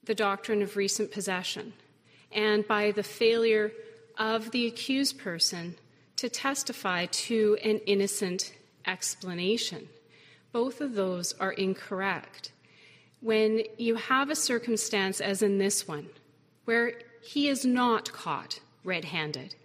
[0.04, 1.74] the doctrine of recent possession
[2.32, 3.72] and by the failure
[4.18, 5.76] of the accused person
[6.16, 8.54] to testify to an innocent
[8.86, 9.88] explanation.
[10.52, 12.52] Both of those are incorrect.
[13.22, 16.08] When you have a circumstance, as in this one,
[16.66, 19.56] where he is not caught red handed,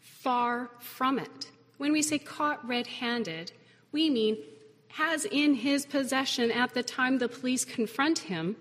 [0.00, 1.50] far from it.
[1.76, 3.52] When we say caught red handed,
[3.94, 4.36] we mean
[4.88, 8.56] has in his possession at the time the police confront him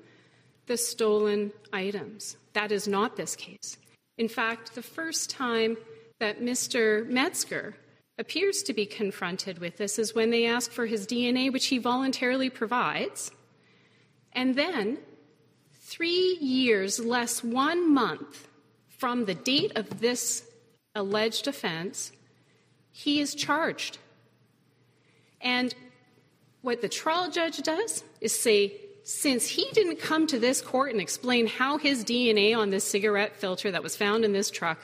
[0.68, 2.38] the stolen items.
[2.54, 3.78] That is not this case.
[4.18, 5.76] In fact, the first time
[6.20, 7.06] that Mr.
[7.08, 7.76] Metzger
[8.18, 11.80] appears to be confronted with this is when they ask for his DNA, which he
[11.80, 13.32] voluntarily provides.
[14.32, 15.00] And then,
[15.82, 18.48] three years less one month
[18.88, 20.46] from the date of this
[20.96, 22.12] alleged offense,
[22.92, 23.98] he is charged.
[25.44, 25.76] And
[26.62, 31.02] what the trial judge does is say, since he didn't come to this court and
[31.02, 34.80] explain how his DNA on this cigarette filter that was found in this truck,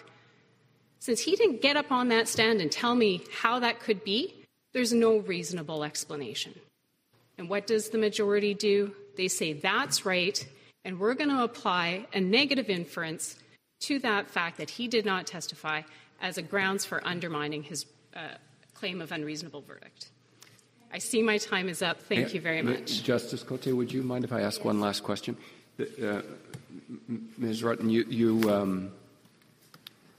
[1.00, 4.36] since he didn't get up on that stand and tell me how that could be,
[4.74, 6.54] there's no reasonable explanation.
[7.38, 8.93] And what does the majority do?
[9.15, 10.45] They say, that's right,
[10.84, 13.38] and we're going to apply a negative inference
[13.82, 15.84] to that fact that he did not testify
[16.22, 18.36] as a grounds for undermining his uh,
[18.74, 20.10] claim of unreasonable verdict.
[20.91, 21.99] I see my time is up.
[21.99, 23.04] Thank you very much.
[23.04, 25.38] Justice Cote, would you mind if I ask one last question?
[25.80, 26.21] Uh,
[27.38, 27.62] Ms.
[27.62, 28.91] Rutten, you, you um,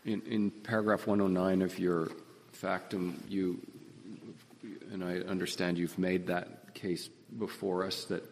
[0.05, 2.11] in, in, paragraph 109 of your
[2.53, 3.61] factum, you,
[4.93, 8.23] and I understand you've made that case before us that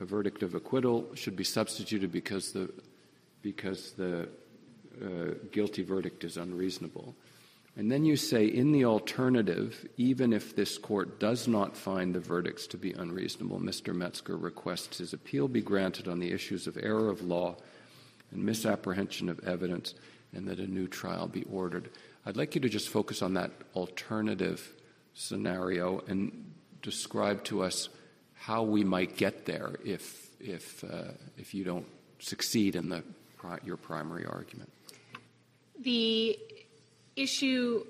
[0.00, 2.72] a verdict of acquittal should be substituted because the
[3.42, 4.28] because the
[5.02, 7.14] uh, guilty verdict is unreasonable.
[7.76, 12.20] And then you say, in the alternative, even if this court does not find the
[12.20, 13.92] verdicts to be unreasonable, Mr.
[13.92, 17.56] Metzger requests his appeal be granted on the issues of error of law
[18.30, 19.94] and misapprehension of evidence,
[20.32, 21.90] and that a new trial be ordered.
[22.24, 24.72] I'd like you to just focus on that alternative
[25.14, 27.88] scenario and describe to us
[28.34, 31.86] how we might get there if, if, uh, if you don't
[32.20, 33.02] succeed in the,
[33.64, 34.70] your primary argument.
[35.80, 36.38] The
[37.16, 37.84] issue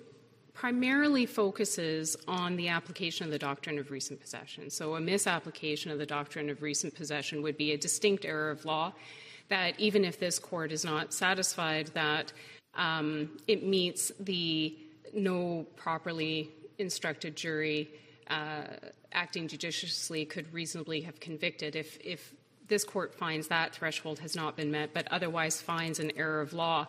[0.53, 4.71] primarily focuses on the application of the doctrine of recent possession.
[4.71, 8.65] So, a misapplication of the doctrine of recent possession would be a distinct error of
[8.65, 8.93] law
[9.49, 12.33] that, even if this court is not satisfied that
[12.75, 14.77] um, it meets the
[15.13, 17.91] no properly instructed jury
[18.29, 18.65] uh,
[19.13, 21.77] acting judiciously could reasonably have convicted.
[21.77, 22.33] If, if
[22.69, 26.53] this court finds that threshold has not been met, but otherwise finds an error of
[26.53, 26.87] law,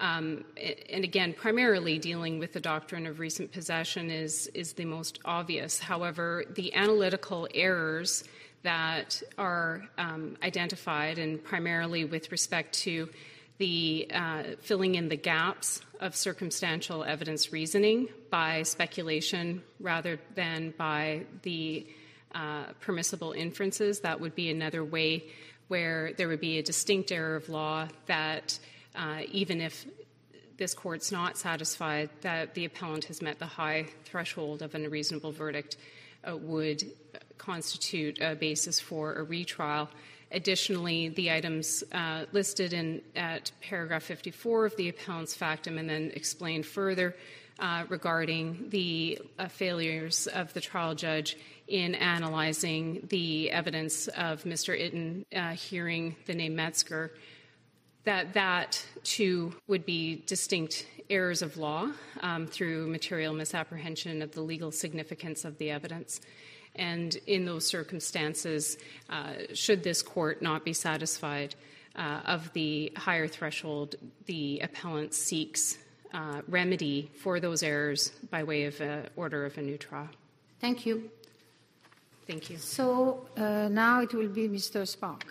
[0.00, 0.44] um,
[0.88, 5.78] and again, primarily dealing with the doctrine of recent possession is, is the most obvious.
[5.78, 8.24] However, the analytical errors
[8.62, 13.08] that are um, identified, and primarily with respect to
[13.58, 21.22] the uh, filling in the gaps of circumstantial evidence reasoning by speculation rather than by
[21.42, 21.86] the
[22.34, 25.24] uh, permissible inferences, that would be another way
[25.68, 28.58] where there would be a distinct error of law that
[29.30, 29.86] even if
[30.60, 35.32] this court's not satisfied that the appellant has met the high threshold of an unreasonable
[35.32, 35.76] verdict,
[36.28, 36.84] uh, would
[37.38, 39.88] constitute a basis for a retrial.
[40.30, 46.12] Additionally, the items uh, listed in at paragraph 54 of the appellant's factum and then
[46.14, 47.16] explained further
[47.58, 51.36] uh, regarding the uh, failures of the trial judge
[51.68, 54.78] in analyzing the evidence of Mr.
[54.78, 57.12] Iten uh, hearing the name Metzger,
[58.04, 61.90] that that too would be distinct errors of law
[62.20, 66.20] um, through material misapprehension of the legal significance of the evidence.
[66.76, 68.78] And in those circumstances,
[69.08, 71.54] uh, should this court not be satisfied
[71.96, 73.96] uh, of the higher threshold,
[74.26, 75.78] the appellant seeks
[76.14, 80.08] uh, remedy for those errors by way of an order of a new trial.
[80.60, 81.10] Thank you.
[82.26, 82.58] Thank you.
[82.58, 84.86] So uh, now it will be Mr.
[84.86, 85.24] Spark.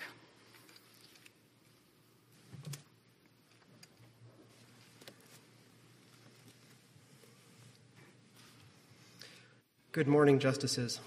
[10.00, 11.02] Good morning, Justices.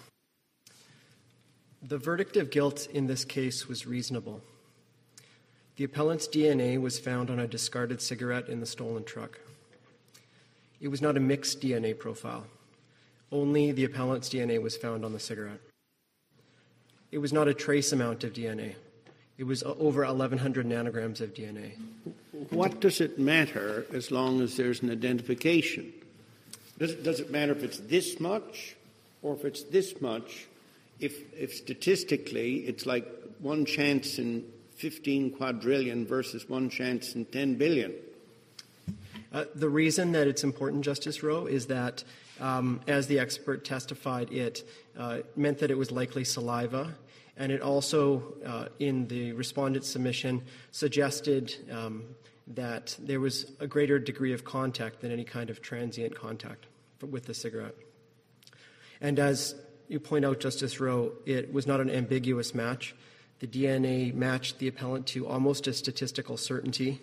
[1.82, 4.42] The verdict of guilt in this case was reasonable.
[5.76, 9.40] The appellant's DNA was found on a discarded cigarette in the stolen truck.
[10.78, 12.44] It was not a mixed DNA profile.
[13.30, 15.62] Only the appellant's DNA was found on the cigarette.
[17.10, 18.74] It was not a trace amount of DNA.
[19.38, 21.78] It was over 1,100 nanograms of DNA.
[22.50, 25.94] What does it matter as long as there's an identification?
[26.78, 28.76] Does does it matter if it's this much
[29.22, 30.46] or if it's this much
[31.02, 33.06] if, if statistically it's like
[33.40, 34.44] one chance in
[34.76, 37.92] 15 quadrillion versus one chance in 10 billion?
[39.32, 42.04] Uh, the reason that it's important, Justice Rowe, is that
[42.40, 46.94] um, as the expert testified, it uh, meant that it was likely saliva.
[47.36, 52.04] And it also, uh, in the respondent submission, suggested um,
[52.48, 56.66] that there was a greater degree of contact than any kind of transient contact
[57.00, 57.74] with the cigarette.
[59.02, 59.56] And as
[59.88, 62.94] you point out, Justice Rowe, it was not an ambiguous match.
[63.40, 67.02] The DNA matched the appellant to almost a statistical certainty.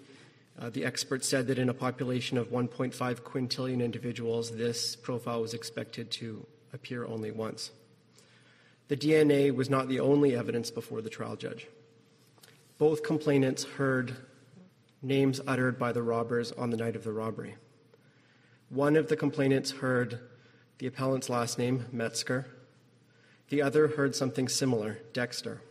[0.58, 5.54] Uh, the expert said that in a population of 1.5 quintillion individuals, this profile was
[5.54, 7.72] expected to appear only once.
[8.88, 11.68] The DNA was not the only evidence before the trial judge.
[12.78, 14.16] Both complainants heard
[15.02, 17.56] names uttered by the robbers on the night of the robbery.
[18.70, 20.20] One of the complainants heard
[20.80, 22.48] the appellant's last name, Metzger.
[23.50, 25.62] The other heard something similar, Dexter.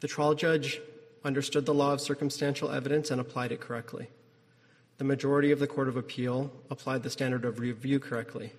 [0.00, 0.80] The trial judge
[1.24, 4.08] understood the law of circumstantial evidence and applied it correctly.
[4.96, 8.52] The majority of the Court of Appeal applied the standard of review correctly,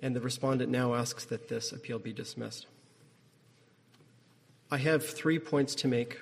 [0.00, 2.66] and the respondent now asks that this appeal be dismissed.
[4.72, 6.20] I have three points to make.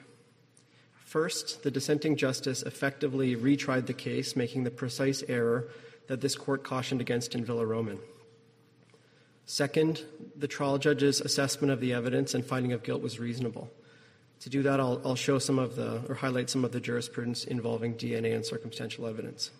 [1.04, 5.68] First, the dissenting justice effectively retried the case, making the precise error
[6.08, 7.98] that this court cautioned against in Villaroman.
[9.46, 10.04] Second,
[10.36, 13.70] the trial judge's assessment of the evidence and finding of guilt was reasonable.
[14.40, 17.44] To do that, I'll, I'll, show some of the, or highlight some of the jurisprudence
[17.44, 19.50] involving DNA and circumstantial evidence.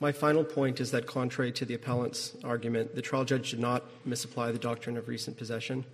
[0.00, 3.84] My final point is that, contrary to the appellant's argument, the trial judge did not
[4.04, 5.84] misapply the doctrine of recent possession.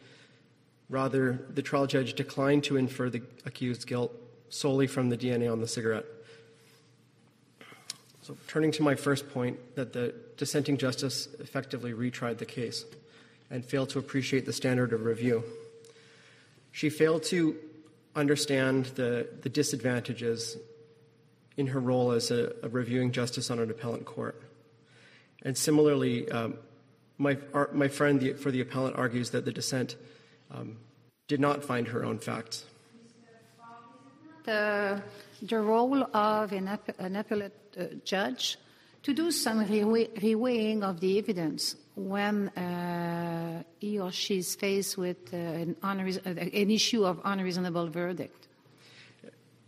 [0.88, 4.12] Rather, the trial judge declined to infer the accused's guilt
[4.48, 6.06] solely from the DNA on the cigarette.
[8.26, 12.84] So, turning to my first point, that the dissenting justice effectively retried the case
[13.52, 15.44] and failed to appreciate the standard of review.
[16.72, 17.54] She failed to
[18.16, 20.56] understand the, the disadvantages
[21.56, 24.42] in her role as a, a reviewing justice on an appellant court.
[25.42, 26.58] And similarly, um,
[27.18, 29.94] my, our, my friend the, for the appellant argues that the dissent
[30.50, 30.78] um,
[31.28, 32.64] did not find her own facts.
[34.42, 35.00] The,
[35.42, 37.65] the role of an, an appellate
[38.04, 38.58] judge
[39.02, 45.32] to do some reweighing of the evidence when uh, he or she is faced with
[45.32, 48.48] uh, an, uh, an, issue of unreasonable verdict.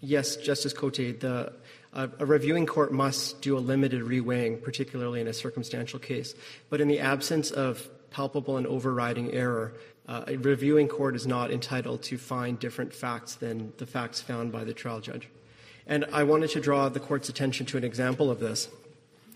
[0.01, 1.53] Yes, Justice Cote, the,
[1.93, 6.35] uh, a reviewing court must do a limited reweighing, particularly in a circumstantial case.
[6.69, 9.73] But in the absence of palpable and overriding error,
[10.09, 14.53] uh, a reviewing court is not entitled to find different facts than the facts found
[14.53, 15.29] by the trial judge.
[15.89, 18.69] And I wanted to draw the court's attention to an example of this.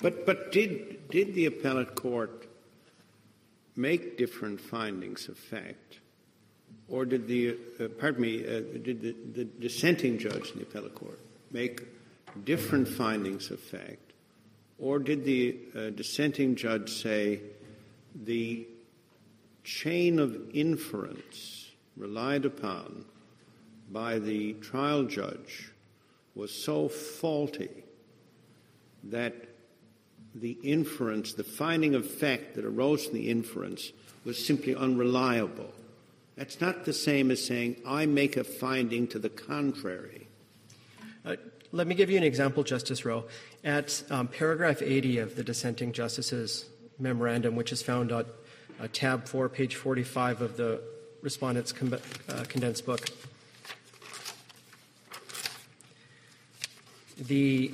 [0.03, 2.47] But, but did, did the appellate court
[3.75, 6.01] make different findings of fact?
[6.89, 10.95] Or did the, uh, pardon me, uh, did the, the dissenting judge in the appellate
[10.95, 11.19] court
[11.51, 11.83] make
[12.45, 14.13] different findings of fact?
[14.79, 17.41] Or did the uh, dissenting judge say
[18.15, 18.67] the
[19.65, 23.07] chain of inference relied upon
[23.91, 25.72] by the trial judge
[26.35, 27.85] was so faulty
[29.05, 29.35] that
[30.35, 33.93] the inference, the finding of fact that arose from the inference,
[34.25, 35.71] was simply unreliable.
[36.37, 40.29] That's not the same as saying, I make a finding to the contrary.
[41.25, 41.37] Uh,
[41.71, 43.25] let me give you an example, Justice Rowe.
[43.65, 46.65] At um, paragraph 80 of the dissenting justice's
[46.99, 48.25] memorandum, which is found on
[48.81, 50.81] uh, tab 4, page 45 of the
[51.21, 53.09] respondent's com- uh, condensed book,
[57.23, 57.71] the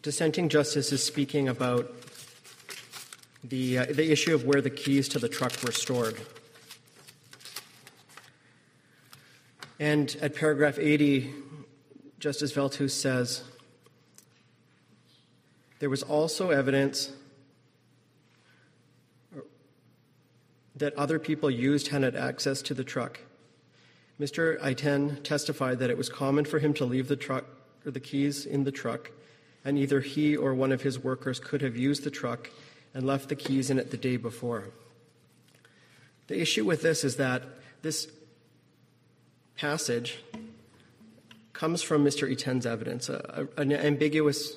[0.00, 1.92] dissenting justice is speaking about
[3.44, 6.18] the, uh, the issue of where the keys to the truck were stored.
[9.78, 11.32] And at paragraph 80,
[12.18, 13.44] Justice Veldhuis says,
[15.78, 17.12] there was also evidence
[20.74, 23.20] that other people used had access to the truck.
[24.20, 24.60] Mr.
[24.60, 27.44] Iten testified that it was common for him to leave the truck
[27.86, 29.10] or the keys in the truck,
[29.64, 32.50] and either he or one of his workers could have used the truck
[32.94, 34.70] and left the keys in it the day before.
[36.26, 37.42] The issue with this is that
[37.82, 38.10] this
[39.56, 40.18] passage
[41.52, 42.30] comes from Mr.
[42.30, 44.56] Iten's evidence, a, a, an ambiguous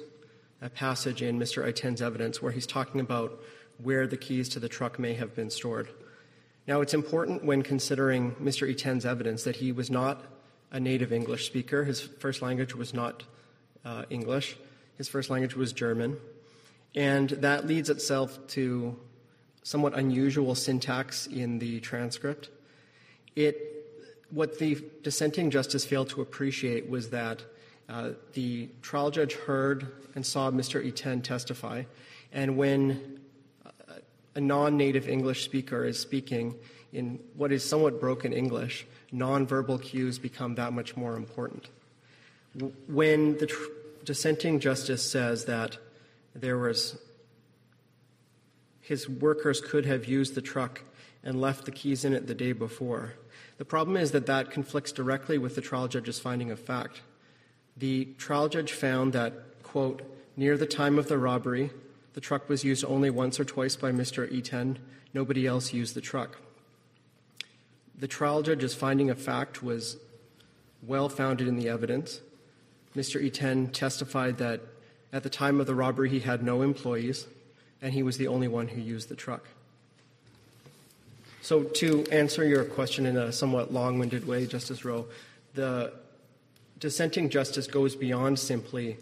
[0.76, 1.68] passage in Mr.
[1.68, 3.40] Iten's evidence where he's talking about
[3.82, 5.90] where the keys to the truck may have been stored.
[6.68, 8.70] Now, it's important when considering Mr.
[8.70, 10.24] Iten's evidence that he was not
[10.72, 11.84] a native English speaker.
[11.84, 13.24] His first language was not
[13.84, 14.58] uh, English,
[14.98, 16.18] his first language was German.
[16.94, 18.96] And that leads itself to
[19.64, 22.50] somewhat unusual syntax in the transcript.
[23.36, 23.58] It,
[24.30, 27.44] what the dissenting justice failed to appreciate was that
[27.90, 30.86] uh, the trial judge heard and saw Mr.
[30.86, 31.84] Iten testify,
[32.32, 33.21] and when
[34.36, 36.56] a non native English speaker is speaking
[36.94, 41.70] in what is somewhat broken English, nonverbal cues become that much more important.
[42.88, 43.64] When the tr-
[44.04, 45.78] dissenting justice says that
[46.36, 46.98] there was
[48.82, 50.82] his workers could have used the truck
[51.24, 53.14] and left the keys in it the day before.
[53.58, 57.02] The problem is that that conflicts directly with the trial judge's finding of fact.
[57.78, 60.02] The trial judge found that, quote,
[60.36, 61.70] near the time of the robbery,
[62.14, 64.30] the truck was used only once or twice by Mr.
[64.32, 64.78] Iten.
[65.14, 66.38] Nobody else used the truck.
[67.98, 69.98] The trial judge's finding of fact was
[70.82, 72.22] well founded in the evidence.
[72.96, 73.24] Mr.
[73.24, 74.62] Iten testified that
[75.14, 77.28] at the time of the robbery he had no employees
[77.82, 79.46] and he was the only one who used the truck.
[81.42, 85.08] So, to answer your question in a somewhat long winded way, Justice Rowe,
[85.56, 85.92] the
[86.80, 88.98] dissenting justice goes beyond simply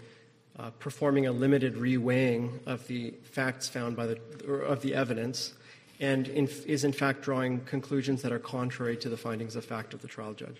[0.60, 4.20] uh, performing a limited reweighing of the facts found by the
[4.66, 5.54] of the evidence,
[6.00, 9.94] and in, is in fact drawing conclusions that are contrary to the findings of fact
[9.94, 10.58] of the trial judge.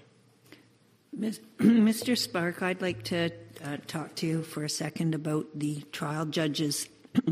[1.18, 2.18] Mr.
[2.18, 3.32] Spark, I'd like to
[3.64, 6.88] uh, talk to you for a second about the trial judge's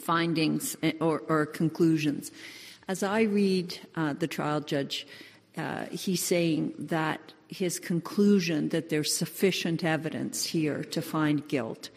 [0.00, 2.32] findings eh, or, or, conclusions.
[2.88, 5.06] As I read uh, the trial judge,
[5.56, 11.88] uh, he's saying that his conclusion that there's sufficient evidence here to find guilt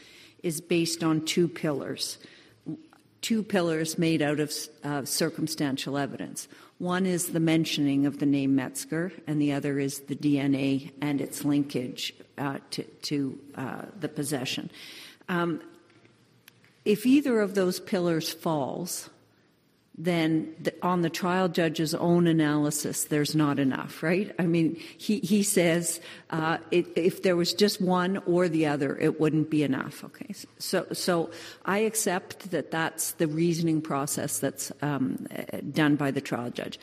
[0.43, 2.19] is based on two pillars.
[3.21, 4.53] Two pillars made out of
[4.83, 6.47] uh, circumstantial evidence.
[6.77, 11.19] One is the mentioning of the name Metzger, and the other is the DNA and
[11.19, 14.69] its linkage uh, to, to uh, the possession.
[15.27, 15.61] Um,
[16.85, 19.09] if either of those pillars falls,
[19.97, 24.33] then the, on the trial judge's own analysis, there's not enough, right?
[24.37, 28.95] I mean, he, he says uh, it, if there was just one or the other,
[28.97, 30.03] it wouldn't be enough.
[30.03, 31.31] Okay, so so
[31.65, 35.27] I accept that that's the reasoning process that's um,
[35.71, 36.79] done by the trial judge.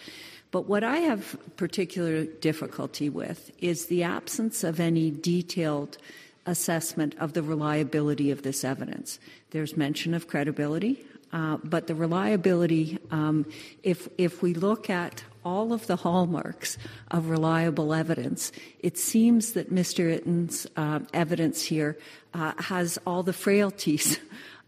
[0.51, 5.99] But what I have particular difficulty with is the absence of any detailed
[6.47, 9.19] assessment of the reliability of this evidence.
[9.51, 11.05] There's mention of credibility.
[11.35, 13.45] Uh, but the reliability, um,
[13.83, 16.79] if, if we look at all of the hallmarks
[17.11, 20.15] of reliable evidence, it seems that Mr.
[20.15, 21.99] Iten's uh, evidence here
[22.35, 24.21] uh, has all the frailties.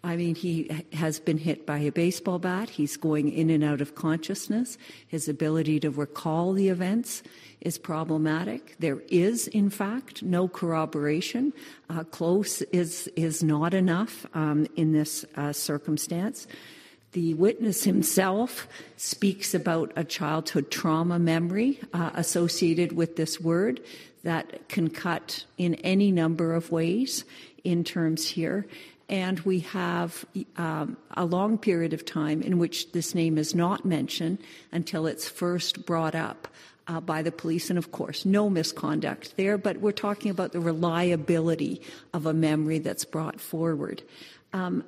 [0.07, 2.71] I mean, he has been hit by a baseball bat.
[2.71, 4.79] He's going in and out of consciousness.
[5.09, 7.25] His ability to recall the events
[7.61, 8.77] is problematic.
[8.79, 11.53] There is, in fact, no corroboration.
[11.91, 16.47] Uh, close is is not enough um, in this uh, circumstance.
[17.11, 23.81] The witness himself speaks about a childhood trauma memory uh, associated with this word
[24.23, 27.25] that can cut in any number of ways
[27.65, 28.67] in terms here.
[29.09, 30.25] And we have
[30.57, 34.39] um, a long period of time in which this name is not mentioned
[34.73, 36.49] until it's first brought up
[36.89, 40.61] uh, by the police, and of course, no misconduct there, but we're talking about the
[40.61, 41.83] reliability
[42.13, 44.03] of a memory that's brought forward.
[44.53, 44.85] Um,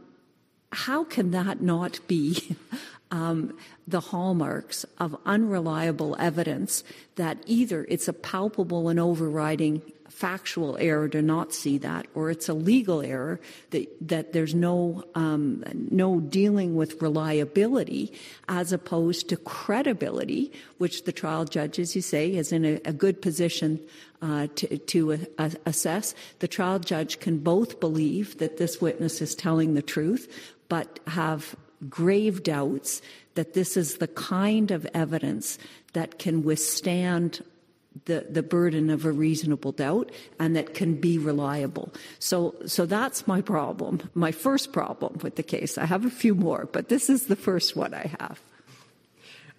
[0.71, 2.57] how can that not be
[3.11, 3.57] um,
[3.87, 6.85] the hallmarks of unreliable evidence
[7.17, 9.83] that either it's a palpable and overriding
[10.19, 13.39] factual error to not see that, or it's a legal error
[13.71, 15.63] that, that there's no um,
[15.93, 18.13] no dealing with reliability
[18.49, 22.93] as opposed to credibility, which the trial judge, as you say, is in a, a
[22.93, 23.79] good position
[24.21, 26.17] uh, to, to assess.
[26.41, 30.27] The trial judge can both believe that this witness is telling the truth,
[30.69, 31.55] but have
[31.89, 33.03] grave doubts
[33.37, 35.59] that this is the kind of evidence
[35.93, 37.41] that can withstand
[38.05, 41.93] the, the burden of a reasonable doubt and that can be reliable.
[42.19, 45.79] So, so that's my problem, my first problem with the case.
[45.79, 48.41] I have a few more, but this is the first one I have.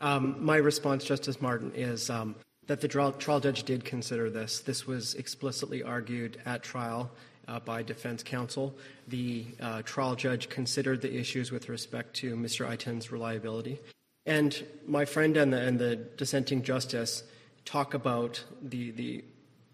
[0.02, 2.36] Um, my response, Justice Martin, is um,
[2.68, 4.62] that the trial, trial, judge did consider this.
[4.62, 7.12] This was explicitly argued at trial
[7.48, 8.76] uh, by defense counsel.
[9.08, 12.72] The uh, trial judge considered the issues with respect to Mr.
[12.72, 13.80] Iten's reliability.
[14.26, 17.24] And my friend and the, and the dissenting justice
[17.70, 19.24] talk about the, the,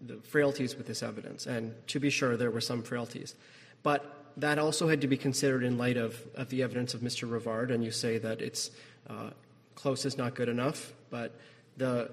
[0.02, 1.46] the frailties with this evidence.
[1.46, 3.34] And to be sure, there were some frailties.
[3.82, 7.26] But that also had to be considered in light of, of the evidence of Mr.
[7.26, 8.70] Rivard, and you say that it's
[9.08, 9.30] uh,
[9.74, 11.32] close is not good enough, but
[11.78, 12.10] the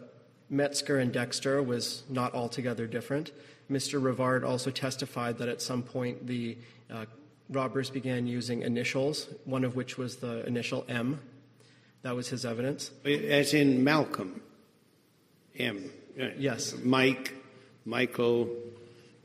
[0.50, 3.32] Metzger and Dexter was not altogether different.
[3.70, 4.02] Mr.
[4.02, 6.58] Rivard also testified that at some point the
[6.90, 7.06] uh,
[7.50, 11.20] robbers began using initials, one of which was the initial M.
[12.04, 12.92] That was his evidence.
[13.04, 14.42] As in Malcolm.
[15.58, 15.92] M.
[16.38, 16.76] Yes.
[16.84, 17.34] Mike,
[17.86, 18.50] Michael,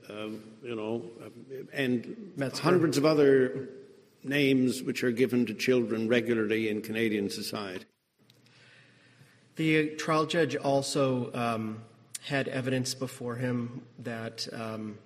[0.08, 0.28] uh,
[0.62, 1.02] you know,
[1.72, 2.62] and Metzger.
[2.62, 3.68] hundreds of other
[4.24, 7.84] names which are given to children regularly in Canadian society.
[9.56, 11.82] The trial judge also um,
[12.22, 14.98] had evidence before him that, um,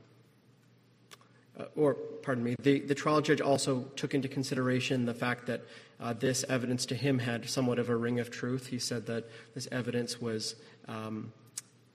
[1.59, 5.63] uh, or pardon me, the, the trial judge also took into consideration the fact that
[6.01, 8.67] uh, this evidence to him had somewhat of a ring of truth.
[8.67, 10.57] He said that this evidence was
[10.89, 11.33] um,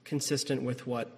[0.04, 1.10] consistent with what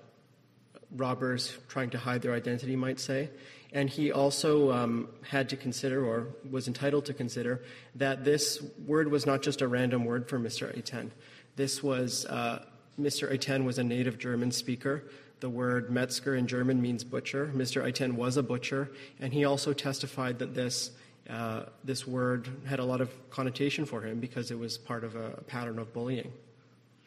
[0.96, 3.30] robbers trying to hide their identity might say.
[3.72, 7.62] And he also um, had to consider, or was entitled to consider,
[7.94, 10.76] that this word was not just a random word for Mr.
[10.76, 11.10] Iten.
[11.54, 12.64] This was, uh,
[13.00, 13.32] Mr.
[13.32, 15.04] Iten was a native German speaker.
[15.38, 17.50] The word Metzger in German means butcher.
[17.54, 17.82] Mr.
[17.86, 18.90] Iten was a butcher,
[19.20, 20.90] and he also testified that this,
[21.28, 25.14] uh, this word had a lot of connotation for him because it was part of
[25.14, 26.32] a pattern of bullying.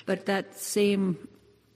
[0.05, 1.27] But that same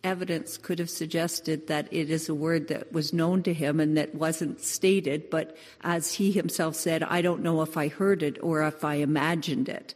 [0.03, 3.97] evidence could have suggested that it is a word that was known to him and
[3.97, 8.37] that wasn't stated, but as he himself said, I don't know if I heard it
[8.41, 9.95] or if I imagined it.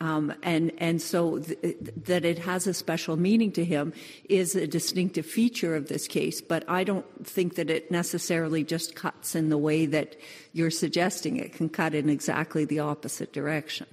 [0.00, 3.92] Um, and and so th- that it has a special meaning to him
[4.28, 6.40] is a distinctive feature of this case.
[6.40, 10.16] But I don't think that it necessarily just cuts in the way that
[10.52, 11.36] you're suggesting.
[11.36, 13.86] It can cut in exactly the opposite direction.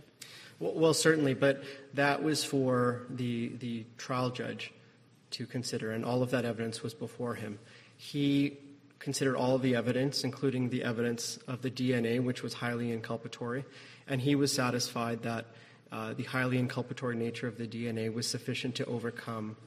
[0.62, 1.64] Well, certainly, but
[1.96, 4.72] that was for the, the trial judge
[5.32, 7.58] to consider, and all of that evidence was before him.
[7.98, 8.60] He
[9.00, 13.66] considered all of the evidence, including the evidence of the DNA, which was highly inculpatory,
[14.08, 15.46] and he was satisfied that
[15.92, 19.58] uh, the highly inculpatory nature of the DNA was sufficient to overcome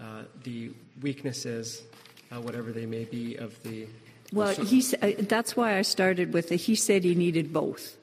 [0.00, 0.70] uh, the
[1.02, 1.82] weaknesses,
[2.30, 3.88] uh, whatever they may be, of the.
[4.32, 6.58] Well, he, uh, that's why I started with it.
[6.58, 7.96] He said he needed both.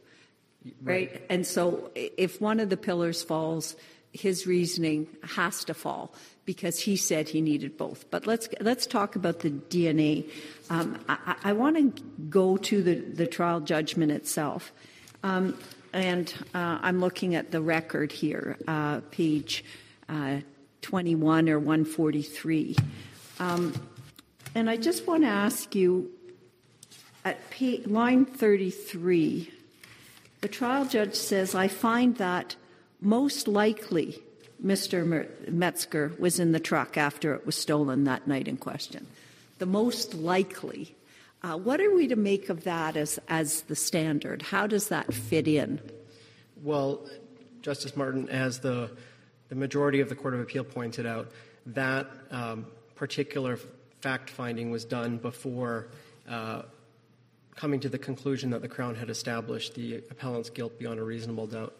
[0.81, 1.11] Right.
[1.11, 1.21] right?
[1.29, 3.75] And so if one of the pillars falls,
[4.13, 6.13] his reasoning has to fall
[6.45, 8.09] because he said he needed both.
[8.11, 10.29] But let's let's talk about the DNA.
[10.69, 14.71] Um, I, I want to go to the, the trial judgment itself,
[15.23, 15.57] um,
[15.93, 19.63] and uh, I'm looking at the record here, uh, page
[20.09, 20.37] uh,
[20.81, 22.75] 21 or 143,
[23.39, 23.73] um,
[24.55, 26.11] and I just want to ask you
[27.23, 27.39] at
[27.87, 29.53] line 33.
[30.41, 32.55] The trial judge says, I find that
[32.99, 34.21] most likely
[34.63, 35.27] Mr.
[35.47, 39.07] Metzger was in the truck after it was stolen that night in question.
[39.59, 40.95] The most likely.
[41.43, 44.41] Uh, what are we to make of that as, as the standard?
[44.41, 45.79] How does that fit in?
[46.63, 47.07] Well,
[47.61, 48.91] Justice Martin, as the,
[49.49, 51.31] the majority of the Court of Appeal pointed out,
[51.67, 52.65] that um,
[52.95, 53.59] particular
[54.01, 55.87] fact finding was done before
[56.27, 56.63] uh,
[57.55, 61.47] coming to the conclusion that the Crown had established the appellant's guilt beyond a reasonable
[61.47, 61.75] doubt.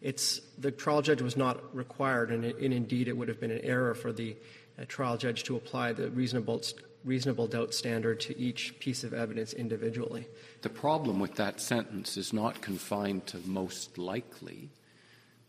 [0.00, 3.60] It's, the trial judge was not required, and, and indeed it would have been an
[3.62, 4.36] error for the
[4.78, 6.62] uh, trial judge to apply the reasonable,
[7.04, 10.28] reasonable doubt standard to each piece of evidence individually.
[10.62, 14.68] The problem with that sentence is not confined to most likely.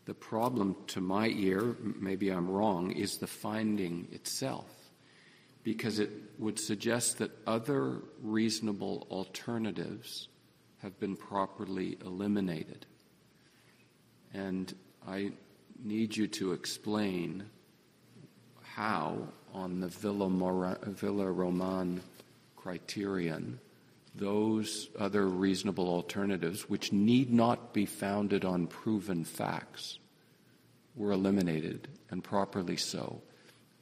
[0.06, 4.66] The problem to my ear, maybe I'm wrong, is the finding itself,
[5.62, 10.28] because it would suggest that other reasonable alternatives
[10.82, 12.86] have been properly eliminated.
[14.32, 14.74] And
[15.06, 15.32] I
[15.82, 17.44] need you to explain
[18.62, 22.00] how, on the Villa, Villaroman
[22.56, 23.58] criterion,
[24.14, 29.98] those other reasonable alternatives, which need not be founded on proven facts,
[30.96, 33.20] were eliminated, and properly so.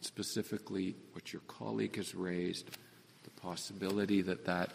[0.00, 2.70] Specifically, what your colleague has raised
[3.24, 4.72] the possibility that that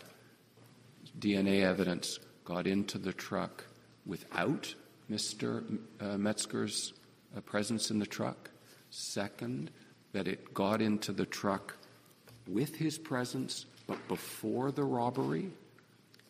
[1.19, 3.65] DNA evidence got into the truck
[4.05, 4.73] without
[5.09, 5.79] Mr.
[5.99, 6.93] Uh, Metzger's
[7.35, 8.49] uh, presence in the truck.
[8.89, 9.71] Second,
[10.11, 11.75] that it got into the truck
[12.47, 15.49] with his presence but before the robbery.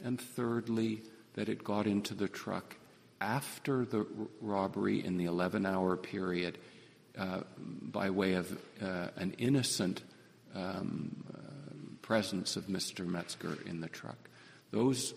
[0.04, 1.02] And thirdly,
[1.34, 2.76] that it got into the truck
[3.22, 4.06] after the r-
[4.41, 6.58] robbery in the 11 hour period
[7.18, 8.51] uh, by way of
[8.82, 10.01] uh, an innocent
[10.55, 11.24] um,
[12.03, 13.07] presence of Mr.
[13.07, 14.30] Metzger in the truck.
[14.70, 15.16] Those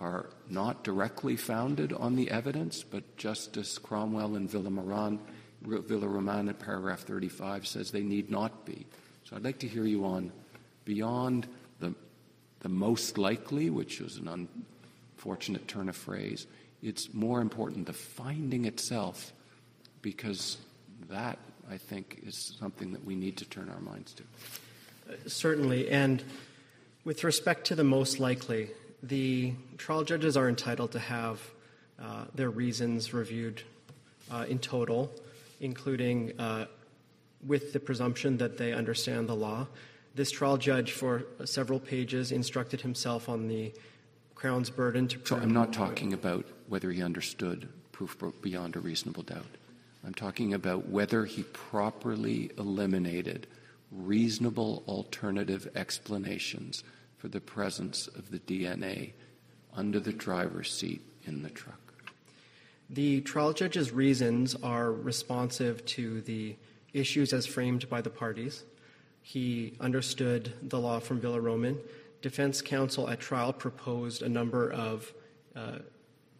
[0.00, 5.18] are not directly founded on the evidence, but Justice Cromwell in Villaroman,
[5.64, 8.86] Villaroman at paragraph 35 says they need not be.
[9.24, 10.32] So I'd like to hear you on
[10.84, 11.48] beyond
[11.80, 11.94] the,
[12.60, 14.48] the most likely, which is an
[15.16, 16.46] unfortunate turn of phrase.
[16.82, 19.32] It's more important the finding itself,
[20.02, 20.58] because
[21.08, 21.38] that,
[21.70, 24.22] I think, is something that we need to turn our minds to.
[25.08, 25.88] Uh, certainly.
[25.90, 26.22] And
[27.04, 28.70] with respect to the most likely,
[29.02, 31.40] the trial judges are entitled to have
[32.00, 33.62] uh, their reasons reviewed
[34.30, 35.10] uh, in total,
[35.60, 36.66] including uh,
[37.46, 39.66] with the presumption that they understand the law.
[40.14, 43.72] This trial judge, for several pages, instructed himself on the
[44.34, 45.40] Crown's burden to prove.
[45.40, 49.46] So I'm not talking about whether he understood proof beyond a reasonable doubt.
[50.06, 53.48] I'm talking about whether he properly eliminated
[53.90, 56.84] reasonable alternative explanations
[57.18, 59.14] for the presence of the DNA
[59.74, 61.80] under the driver's seat in the truck.
[62.88, 66.54] The trial judge's reasons are responsive to the
[66.92, 68.62] issues as framed by the parties.
[69.22, 71.80] He understood the law from Villaroman.
[72.22, 75.12] Defense counsel at trial proposed a number of
[75.56, 75.78] uh,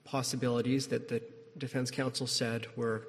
[0.04, 1.20] possibilities that the
[1.58, 3.08] defense counsel said were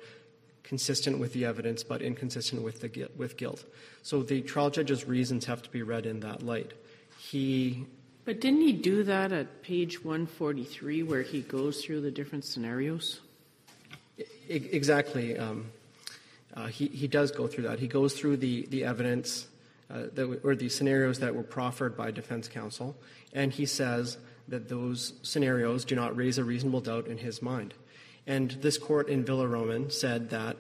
[0.68, 3.64] consistent with the evidence but inconsistent with, the, with guilt.
[4.04, 6.74] So the trial judge's reasons have to be read in that light
[7.18, 7.86] he.
[8.26, 13.22] But didn't he do that at page 143 where he goes through the different scenarios?
[14.50, 15.38] exactly.
[15.38, 15.72] Um,
[16.54, 17.80] uh, he, he does go through that.
[17.80, 19.48] He goes through the, the evidence
[19.90, 22.96] uh, that, or the scenarios that were proffered by defense counsel,
[23.34, 27.74] and he says that those scenarios do not raise a reasonable doubt in his mind.
[28.28, 30.58] And this court in Villaroman said that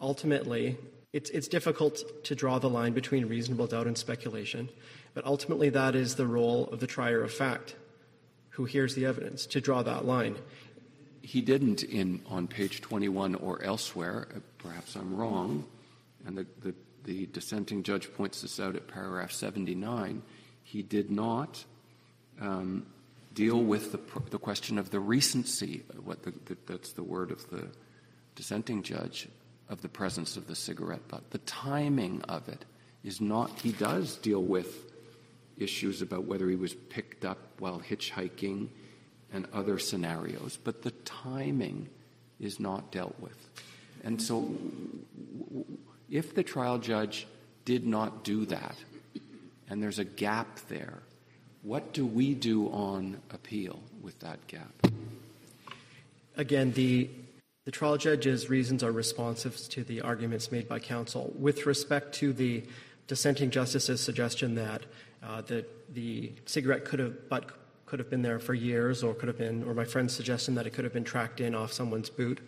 [0.00, 0.76] ultimately
[1.12, 4.68] it's, it's difficult to draw the line between reasonable doubt and speculation.
[5.14, 7.76] But ultimately, that is the role of the trier of fact
[8.50, 10.36] who hears the evidence to draw that line.
[11.22, 14.26] He didn't in on page 21 or elsewhere.
[14.34, 15.64] Uh, perhaps I'm wrong,
[16.26, 20.20] and the, the, the dissenting judge points this out at paragraph 79.
[20.64, 21.64] He did not
[22.40, 22.86] um,
[23.34, 25.82] deal with the, the question of the recency.
[26.02, 27.68] What the, the, that's the word of the
[28.34, 29.28] dissenting judge
[29.68, 31.30] of the presence of the cigarette butt.
[31.30, 32.64] The timing of it
[33.02, 33.60] is not.
[33.60, 34.92] He does deal with
[35.56, 38.68] issues about whether he was picked up while hitchhiking
[39.32, 41.88] and other scenarios, but the timing
[42.40, 43.48] is not dealt with.
[44.02, 44.54] And so,
[46.10, 47.26] if the trial judge
[47.64, 48.76] did not do that,
[49.68, 51.02] and there's a gap there,
[51.64, 54.70] what do we do on appeal with that gap?
[56.36, 57.08] Again, the,
[57.64, 61.32] the trial judge's reasons are responsive to the arguments made by counsel.
[61.36, 62.64] With respect to the
[63.06, 64.82] dissenting justice's suggestion that
[65.22, 67.50] uh, that the cigarette could have butt
[67.86, 70.66] could have been there for years, or could have been, or my friend's suggestion that
[70.66, 72.40] it could have been tracked in off someone's boot.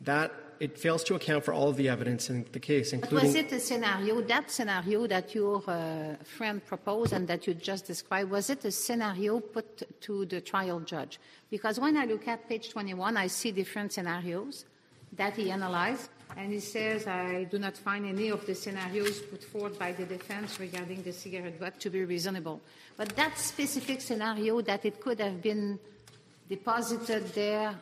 [0.00, 3.18] That it fails to account for all of the evidence in the case, including.
[3.18, 7.54] But was it a scenario, that scenario that your uh, friend proposed and that you
[7.54, 11.18] just described, was it a scenario put to the trial judge?
[11.50, 14.64] Because when I look at page 21, I see different scenarios
[15.12, 19.44] that he analyzed, and he says, I do not find any of the scenarios put
[19.44, 22.60] forth by the defense regarding the cigarette butt to be reasonable.
[22.96, 25.78] But that specific scenario that it could have been
[26.48, 27.74] deposited there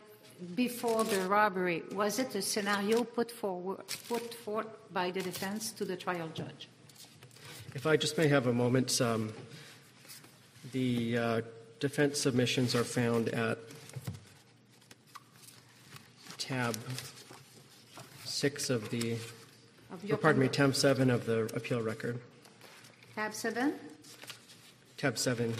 [0.55, 5.85] before the robbery, was it a scenario put forward, put forth by the defense to
[5.85, 6.69] the trial judge?
[7.75, 9.33] If I just may have a moment, um,
[10.71, 11.41] the uh,
[11.79, 13.57] defense submissions are found at
[16.37, 16.77] tab
[18.25, 19.17] 6 of the,
[19.91, 22.19] Of your pardon me, tab 7 of the appeal record.
[23.15, 23.73] Tab 7?
[24.97, 25.53] Tab 7.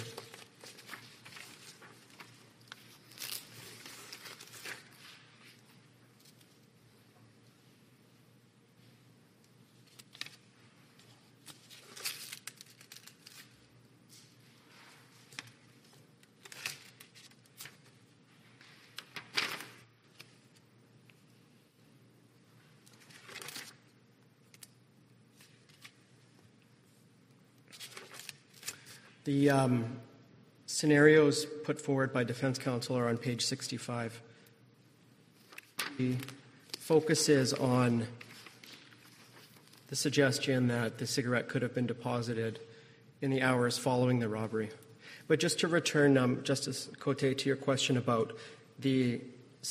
[29.26, 29.86] The um,
[30.66, 34.22] scenarios put forward by defense counsel are on page 65.
[35.98, 36.18] The
[36.78, 38.06] focus is on
[39.88, 42.60] the suggestion that the cigarette could have been deposited
[43.22, 44.72] in the hours following the robbery.
[45.30, 48.34] But just to return, um, Justice Cote, to your question about
[48.80, 49.22] the,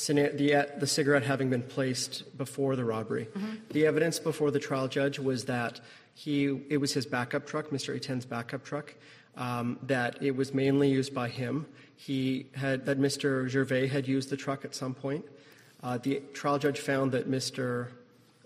[0.07, 3.27] the, uh, the cigarette having been placed before the robbery,
[3.69, 5.79] the evidence before the trial judge was that
[6.15, 7.95] he, it was his backup truck, Mr.
[7.95, 8.95] Etienne's backup truck,
[9.37, 11.65] um, that it was mainly used by him.
[11.95, 13.47] He had, that Mr.
[13.47, 15.25] Gervais had used the truck at some point.
[15.81, 17.89] Uh, the trial judge found that Mr.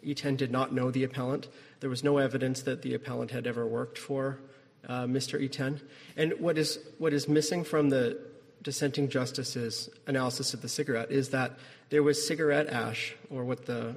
[0.05, 1.47] Etienne did not know the appellant.
[1.79, 4.39] There was no evidence that the appellant had ever worked for
[4.87, 5.43] uh, Mr.
[5.43, 5.81] Etienne.
[6.15, 8.19] And what is, what is missing from the
[8.63, 11.57] dissenting justice's analysis of the cigarette is that
[11.89, 13.95] there was cigarette ash, or what the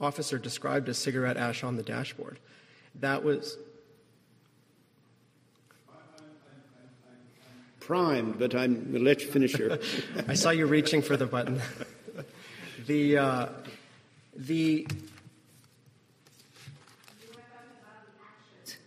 [0.00, 2.38] officer described as cigarette ash on the dashboard.
[2.96, 3.58] That was
[7.90, 9.76] Primed, but I'm going to let you finish your.
[10.28, 11.60] I saw you reaching for the button.
[12.86, 13.46] the uh,
[14.36, 14.86] the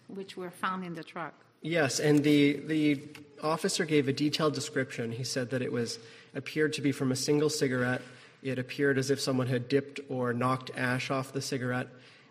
[0.08, 1.34] Which were found in the truck.
[1.62, 3.02] yes, and the the
[3.42, 5.12] officer gave a detailed description.
[5.12, 6.00] He said that it was
[6.34, 8.02] appeared to be from a single cigarette.
[8.42, 11.90] It appeared as if someone had dipped or knocked ash off the cigarette.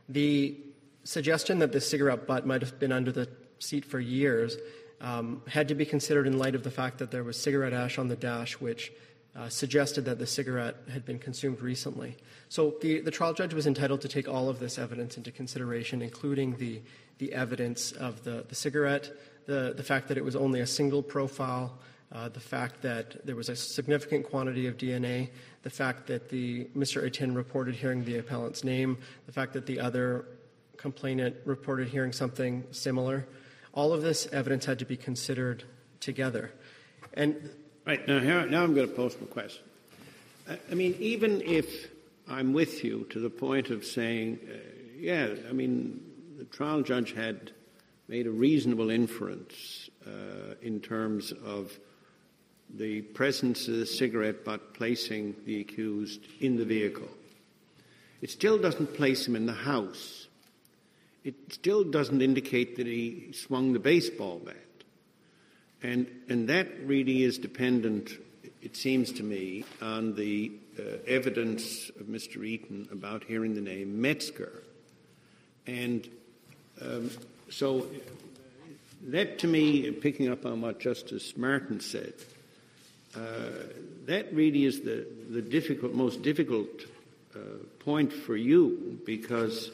[0.08, 0.56] The
[1.04, 4.56] suggestion that the cigarette butt might have been under the seat for years
[5.02, 7.98] um, had to be considered in light of the fact that there was cigarette ash
[7.98, 8.92] on the dash, which
[9.34, 12.16] uh, suggested that the cigarette had been consumed recently.
[12.48, 16.02] So the, the trial judge was entitled to take all of this evidence into consideration,
[16.02, 16.80] including the,
[17.18, 19.10] the evidence of the, the cigarette,
[19.46, 21.78] the, the fact that it was only a single profile,
[22.12, 25.30] uh, the fact that there was a significant quantity of DNA,
[25.62, 27.04] the fact that the Mr.
[27.04, 30.26] Etienne reported hearing the appellant's name, the fact that the other
[30.76, 33.26] complainant reported hearing something similar.
[33.72, 35.64] All of this evidence had to be considered
[36.00, 36.52] together.
[37.14, 37.50] And
[37.84, 39.64] Right, now, here, now I'm going to pose my question.
[40.48, 41.90] I, I mean, even if
[42.28, 44.54] I'm with you to the point of saying, uh,
[44.96, 46.00] yeah, I mean,
[46.38, 47.50] the trial judge had
[48.06, 51.76] made a reasonable inference uh, in terms of
[52.72, 57.08] the presence of the cigarette butt placing the accused in the vehicle.
[58.20, 60.21] It still doesn't place him in the house.
[61.24, 64.56] It still doesn't indicate that he swung the baseball bat.
[65.82, 68.10] And, and that really is dependent,
[68.60, 72.38] it seems to me, on the uh, evidence of Mr.
[72.38, 74.62] Iten about hearing the name Metzger.
[75.66, 76.08] And
[76.80, 77.10] um,
[77.50, 77.86] so
[79.08, 82.14] that to me, picking up on what Justice Martin said,
[83.14, 83.20] uh,
[84.06, 86.68] that really is the, the difficult, most difficult
[87.34, 87.38] uh,
[87.80, 89.70] point for you because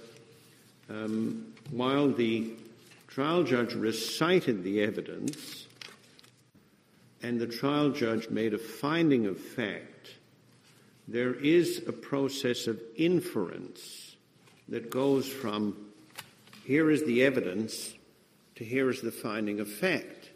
[0.89, 2.53] um, while the
[3.09, 5.66] trial judge recited the evidence
[7.22, 10.14] and the trial judge made a finding of fact,
[11.09, 14.16] there is a process of inference
[14.68, 15.76] that goes from
[16.64, 17.95] here is the evidence
[18.57, 20.28] to here is the finding of fact.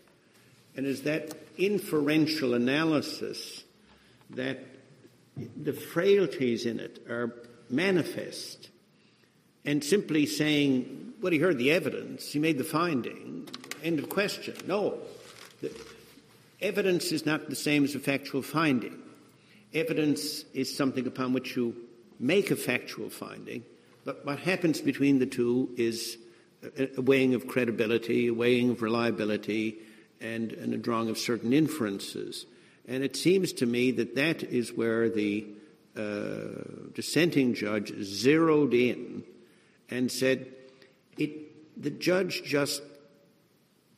[0.75, 3.65] And is that inferential analysis
[4.31, 4.65] that
[5.37, 7.35] the frailties in it are
[7.69, 8.71] manifest
[9.65, 13.49] and simply saying, well, he heard the evidence, he made the finding,
[13.83, 14.55] end of question.
[14.67, 14.99] No.
[15.61, 15.71] The
[16.61, 18.99] evidence is not the same as a factual finding.
[19.73, 21.75] Evidence is something upon which you
[22.19, 23.65] make a factual finding,
[24.05, 26.19] but what happens between the two is
[26.77, 29.79] a, weighing of credibility, a weighing of reliability,
[30.21, 32.47] and, and a drawing of certain inferences.
[32.87, 35.47] And it seems to me that that is where the
[35.97, 39.25] uh, dissenting judge zeroed in
[39.93, 40.47] and said
[41.19, 42.83] it, the judge just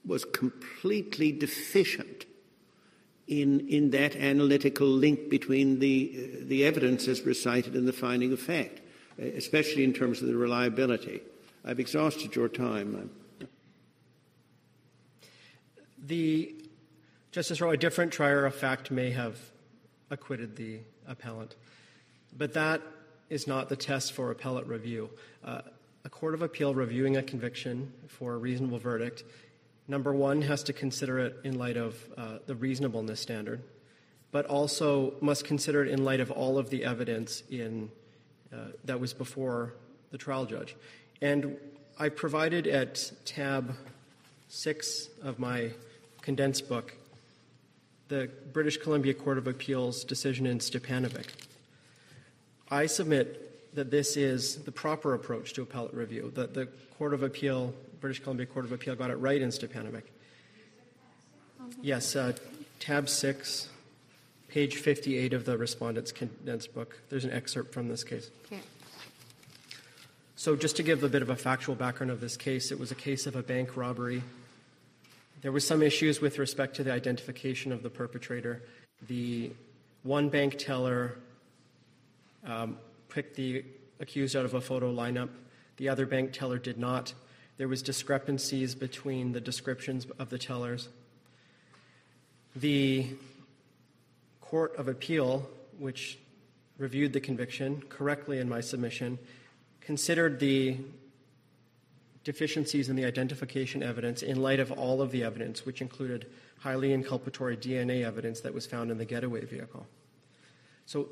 [0.05, 2.27] was completely deficient
[3.27, 8.41] in, in that analytical link between the, the evidence as recited and the finding of
[8.41, 8.81] fact,
[9.19, 11.23] especially in terms of the reliability.
[11.65, 13.11] I've exhausted your time.
[15.99, 16.55] the
[17.33, 19.39] Justice Rowe, a different trier of fact may have
[20.11, 21.57] acquitted the appellant,
[22.37, 22.83] but that
[23.31, 25.09] is not the test for appellate review.
[25.43, 25.63] Uh,
[26.05, 29.25] a court of appeal reviewing a conviction for a reasonable verdict,
[29.89, 33.63] number one, has to consider it in light of uh, the reasonableness standard,
[34.31, 37.91] but also must consider it in light of all of the evidence in,
[38.53, 39.75] uh, that was before
[40.11, 40.77] the trial judge.
[41.23, 41.57] And
[41.99, 43.75] I provided at tab
[44.49, 45.71] six of my
[46.21, 46.95] condensed book
[48.09, 51.27] the British Columbia Court of Appeals decision in Stepanovic.
[52.71, 53.44] I submit
[53.75, 56.67] that this is the proper approach to appellate review, that the
[56.99, 60.05] Court of Appeal, British Columbia Court of Appeal, got it right in Stepanovic.
[61.83, 62.33] Yes, uh,
[62.79, 63.69] tab 6,
[64.49, 66.99] page 58 of the respondent's condensed book.
[67.09, 68.31] There's an excerpt from this case.
[68.47, 68.61] Okay.
[70.37, 72.93] So, just to give a bit of a factual background of this case, it was
[72.93, 74.23] a case of a bank robbery.
[75.43, 78.63] There were some issues with respect to the identification of the perpetrator.
[79.09, 79.51] The
[80.03, 81.17] one bank teller
[82.47, 82.77] um,
[83.15, 83.65] picked the
[84.01, 85.29] accused out of a photo lineup.
[85.77, 87.15] The other bank teller did not.
[87.59, 90.89] There was discrepancies between the descriptions of the tellers.
[92.57, 93.07] The
[94.41, 95.49] Court of Appeal,
[95.79, 96.19] which
[96.77, 99.21] reviewed the conviction correctly in my submission,
[99.81, 100.79] considered the
[102.25, 106.27] deficiencies in the identification evidence in light of all of the evidence, which included
[106.59, 109.87] highly inculpatory DNA evidence that was found in the getaway vehicle.
[110.87, 111.09] So,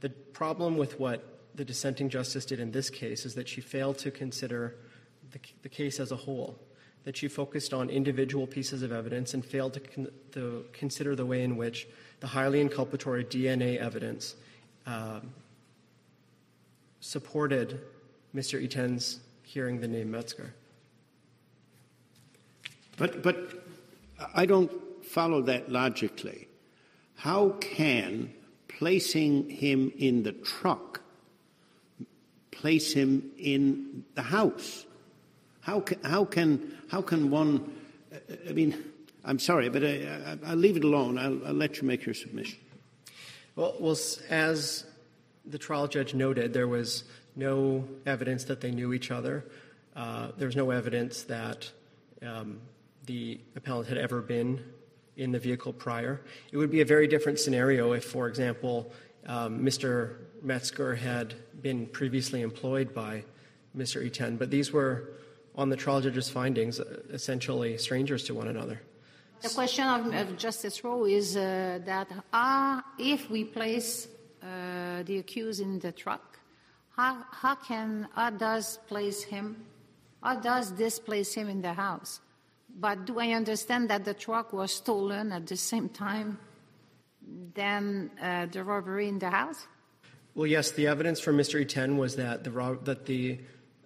[0.00, 3.98] the problem with what the dissenting justice did in this case is that she failed
[3.98, 4.74] to consider
[5.32, 6.58] the, the case as a whole,
[7.04, 11.26] that she focused on individual pieces of evidence and failed to, con- to consider the
[11.26, 11.86] way in which
[12.20, 14.36] the highly inculpatory DNA evidence
[14.86, 15.30] um,
[17.00, 17.80] supported
[18.34, 18.62] Mr.
[18.62, 20.54] Iten's hearing the name Metzger.
[22.96, 23.66] But, but
[24.34, 24.72] I don't
[25.04, 26.48] follow that logically.
[27.16, 28.32] How can
[28.68, 30.93] placing him in the truck
[32.64, 34.86] place him in the house?
[35.60, 37.70] How can, how can, how can one,
[38.48, 38.82] I mean,
[39.22, 41.18] I'm sorry, but I, will leave it alone.
[41.18, 42.58] I'll, I'll let you make your submission.
[43.54, 43.98] Well, well,
[44.30, 44.86] as
[45.44, 47.04] the trial judge noted, there was
[47.36, 49.44] no evidence that they knew each other.
[49.94, 51.70] Uh, there was no evidence that
[52.22, 52.60] um,
[53.04, 54.64] the appellant had ever been
[55.18, 56.22] in the vehicle prior.
[56.50, 58.90] It would be a very different scenario if, for example,
[59.26, 60.16] um, Mr.
[60.44, 63.24] Metzger had been previously employed by
[63.76, 64.04] Mr.
[64.04, 65.08] Iten, but these were,
[65.56, 66.78] on the trial judge's findings,
[67.10, 68.80] essentially strangers to one another.
[69.40, 74.08] The question of, of Justice Rowe is uh, that uh, if we place
[74.42, 76.38] uh, the accused in the truck,
[76.96, 79.64] how, how can, how does place him,
[80.22, 82.20] how does this place him in the house?
[82.78, 86.38] But do I understand that the truck was stolen at the same time
[87.54, 89.66] than uh, the robbery in the house?
[90.34, 90.72] Well, yes.
[90.72, 91.64] The evidence from Mr.
[91.64, 93.38] Iten was that the that the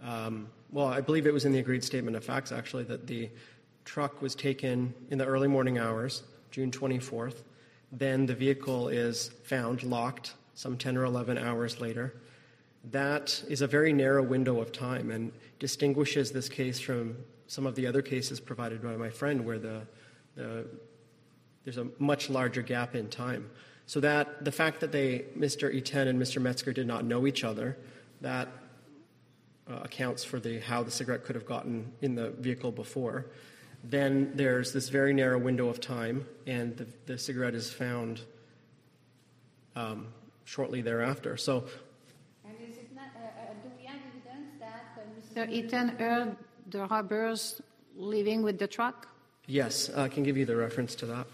[0.02, 3.30] um, well, I believe it was in the agreed statement of facts actually that the
[3.84, 7.42] truck was taken in the early morning hours, June 24th.
[7.92, 12.14] Then the vehicle is found locked some 10 or 11 hours later.
[12.92, 17.74] That is a very narrow window of time and distinguishes this case from some of
[17.74, 19.86] the other cases provided by my friend where the,
[20.34, 20.66] the,
[21.64, 23.50] there's a much larger gap in time.
[23.88, 25.74] So that the fact that they, Mr.
[25.74, 26.42] Iten and Mr.
[26.42, 27.78] Metzger did not know each other,
[28.20, 28.48] that
[29.66, 33.24] uh, accounts for the, how the cigarette could have gotten in the vehicle before.
[33.82, 38.20] Then there's this very narrow window of time, and the, the cigarette is found
[39.74, 40.08] um,
[40.44, 41.38] shortly thereafter.
[41.38, 41.64] So.
[42.44, 45.70] And is it not, uh, uh, do we have evidence that uh, Mr.
[45.70, 46.36] Iten heard
[46.68, 47.62] the robbers
[47.96, 49.08] leaving with the truck?
[49.46, 51.26] Yes, I can give you the reference to that.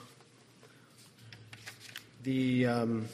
[2.25, 3.09] The um,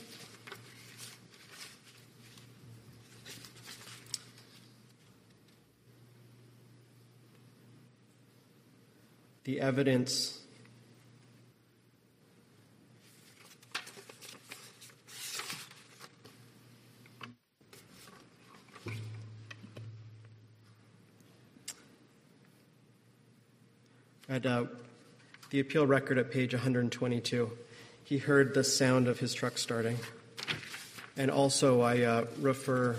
[9.43, 10.41] the evidence
[24.29, 24.67] At uh,
[25.51, 27.51] the appeal record at page 122,
[28.11, 29.97] he heard the sound of his truck starting.
[31.17, 32.97] And also, I uh, refer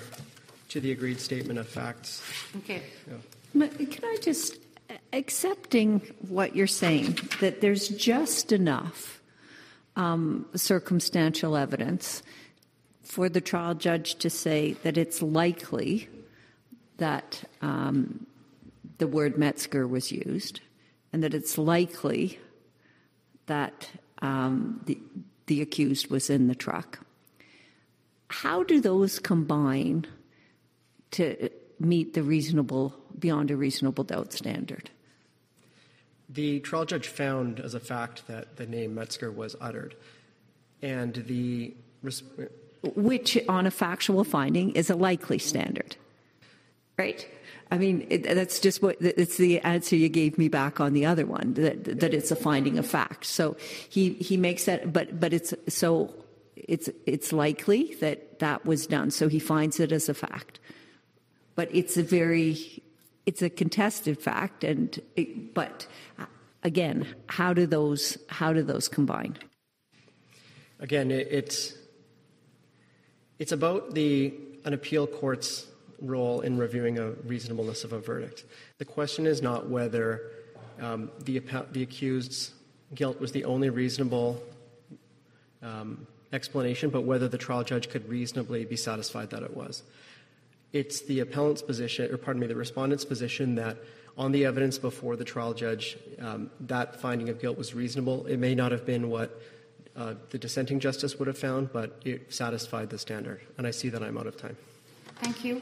[0.70, 2.24] to the agreed statement of facts.
[2.59, 2.82] Okay.
[3.53, 3.68] Yeah.
[3.68, 4.57] Can I just,
[5.12, 5.99] accepting
[6.30, 9.22] what you're saying, that there's just enough
[9.97, 12.24] um, circumstantial evidence
[13.03, 16.07] for the trial judge to say that it's likely
[16.99, 18.26] that um,
[18.97, 20.62] the word Metzger was used,
[21.12, 22.39] and that it's likely
[23.47, 23.89] that
[24.22, 24.98] um, the,
[25.48, 27.00] the accused was in the truck.
[28.30, 30.08] How do those combine
[31.12, 31.50] to
[31.80, 34.90] meet the reasonable beyond a reasonable doubt standard.
[36.30, 39.96] The trial judge found as a fact that the name Metzger was uttered,
[40.82, 41.76] and the
[42.96, 45.96] which on a factual finding is a likely standard,
[46.98, 47.28] right?
[47.72, 51.06] I mean, it, that's just what it's the answer you gave me back on the
[51.06, 53.26] other one that that it's a finding of fact.
[53.26, 53.56] So
[53.89, 56.14] he he makes that, but but it's so
[56.56, 59.10] it's it's likely that that was done.
[59.12, 60.60] So he finds it as a fact,
[61.56, 62.84] but it's a very
[63.26, 65.00] it's a contested fact, and
[65.54, 65.88] but
[66.20, 66.26] uh,
[66.64, 69.38] again, how do those how do those combine?
[70.82, 71.74] Again, it, it's
[73.39, 74.34] it's about the
[74.66, 75.71] an appeal court's
[76.02, 78.45] role in reviewing a reasonableness of a verdict.
[78.78, 80.22] The question is not whether
[80.80, 81.39] um, the
[81.72, 82.52] the accused's
[82.93, 84.41] guilt was the only reasonable
[85.62, 89.84] um, explanation, but whether the trial judge could reasonably be satisfied that it was.
[90.74, 93.78] It's the appellant's position, or pardon me, the respondent's position that
[94.18, 98.26] on the evidence before the trial judge, um, that finding of guilt was reasonable.
[98.26, 99.41] It may not have been what
[99.95, 103.41] uh, the dissenting justice would have found, but it satisfied the standard.
[103.58, 104.56] And I see that I'm out of time.
[105.22, 105.62] Thank you.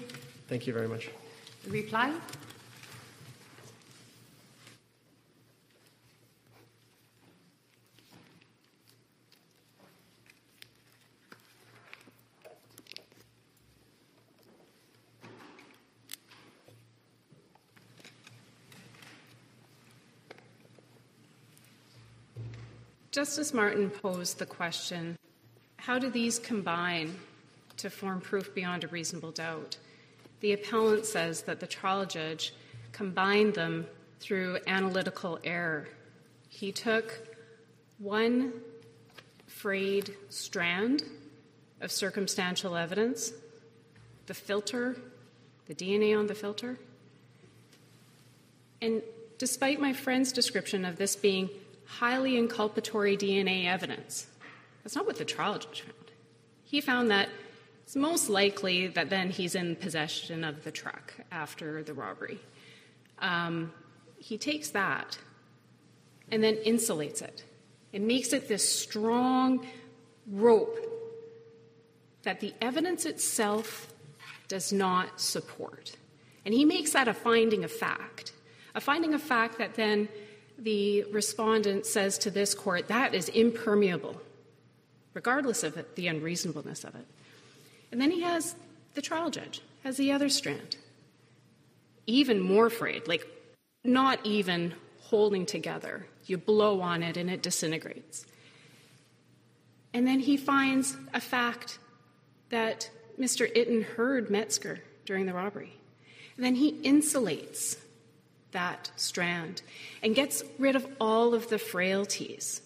[0.49, 1.07] Thank you very much.
[1.67, 2.11] Reply?
[23.11, 25.15] Justice Martin posed the question
[25.77, 27.15] how do these combine
[27.77, 29.77] to form proof beyond a reasonable doubt?
[30.41, 32.53] The appellant says that the trial judge
[32.91, 33.87] combined them
[34.19, 35.87] through analytical error.
[36.47, 37.13] He took
[37.97, 38.53] one
[39.47, 41.03] frayed strand
[41.81, 43.33] of circumstantial evidence,
[44.27, 44.95] the filter,
[45.67, 46.77] the DNA on the filter,
[48.81, 49.01] and
[49.37, 51.49] despite my friend's description of this being
[51.85, 54.27] highly inculpatory DNA evidence.
[54.83, 56.11] That's not what the trial judge found.
[56.63, 57.29] He found that
[57.89, 62.39] it's most likely that then he's in possession of the truck after the robbery.
[63.17, 63.73] Um,
[64.19, 65.17] he takes that
[66.29, 67.43] and then insulates it.
[67.91, 69.65] It makes it this strong
[70.27, 70.77] rope
[72.21, 73.91] that the evidence itself
[74.47, 75.95] does not support.
[76.45, 78.33] And he makes that a finding of fact,
[78.75, 80.09] a finding of fact that then
[80.59, 84.21] the respondent says to this court, that is impermeable,
[85.15, 87.07] regardless of it, the unreasonableness of it.
[87.91, 88.55] And then he has
[88.93, 90.77] the trial judge, has the other strand,
[92.05, 93.25] even more frayed, like
[93.83, 96.05] not even holding together.
[96.25, 98.25] You blow on it and it disintegrates.
[99.93, 101.79] And then he finds a fact
[102.49, 103.51] that Mr.
[103.55, 105.73] Iten heard Metzger during the robbery.
[106.37, 107.77] And then he insulates
[108.51, 109.61] that strand
[110.01, 112.61] and gets rid of all of the frailties,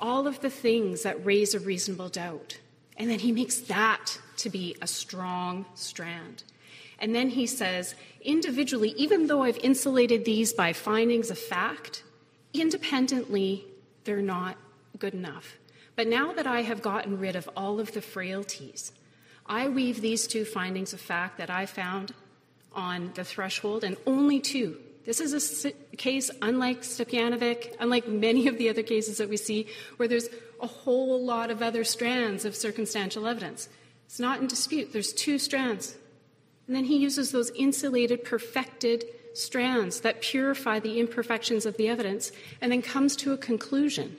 [0.00, 2.58] all of the things that raise a reasonable doubt.
[2.96, 6.44] And then he makes that to be a strong strand.
[6.98, 12.04] And then he says, individually, even though I've insulated these by findings of fact,
[12.52, 13.64] independently,
[14.04, 14.56] they're not
[14.98, 15.56] good enough.
[15.96, 18.92] But now that I have gotten rid of all of the frailties,
[19.46, 22.14] I weave these two findings of fact that I found
[22.74, 28.56] on the threshold, and only two this is a case unlike Stepanovic, unlike many of
[28.56, 29.66] the other cases that we see,
[29.96, 30.28] where there's
[30.62, 33.68] a whole lot of other strands of circumstantial evidence.
[34.06, 34.92] It's not in dispute.
[34.92, 35.96] There's two strands.
[36.66, 39.04] And then he uses those insulated, perfected
[39.34, 44.16] strands that purify the imperfections of the evidence and then comes to a conclusion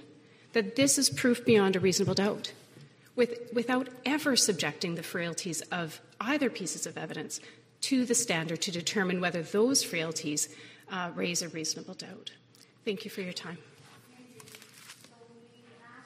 [0.53, 2.51] that this is proof beyond a reasonable doubt
[3.15, 7.39] with, without ever subjecting the frailties of either pieces of evidence
[7.81, 10.49] to the standard to determine whether those frailties
[10.91, 12.31] uh, raise a reasonable doubt.
[12.83, 13.57] Thank you for your time.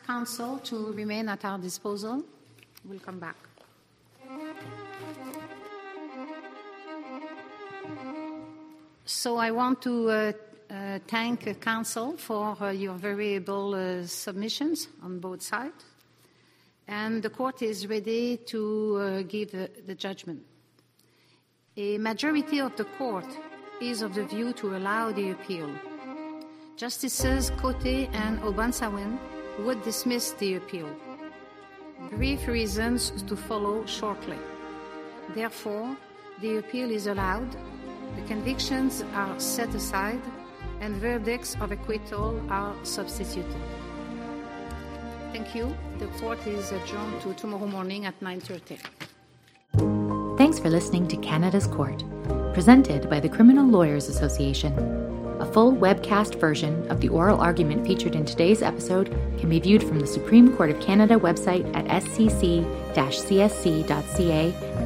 [0.05, 2.23] Counsel to remain at our disposal.
[2.85, 3.35] We'll come back.
[9.11, 10.31] So I want to uh,
[10.69, 15.83] uh, thank Counsel for uh, your very able uh, submissions on both sides.
[16.87, 20.43] And the court is ready to uh, give the judgment.
[21.75, 23.25] A majority of the court
[23.81, 25.71] is of the view to allow the appeal.
[26.77, 29.17] Justices Côté and O'Bonsawin
[29.65, 30.95] would dismiss the appeal.
[32.11, 34.37] Brief reasons to follow shortly.
[35.33, 35.97] Therefore,
[36.41, 37.57] the appeal is allowed,
[38.15, 40.21] the convictions are set aside,
[40.81, 43.61] and verdicts of acquittal are substituted.
[45.33, 45.75] Thank you.
[45.99, 48.79] The court is adjourned to tomorrow morning at 9:30.
[50.37, 52.03] Thanks for listening to Canada's Court,
[52.53, 54.73] presented by the Criminal Lawyers Association.
[55.39, 59.83] A full webcast version of the oral argument featured in today's episode can be viewed
[59.83, 62.93] from the Supreme Court of Canada website at scc-csc.ca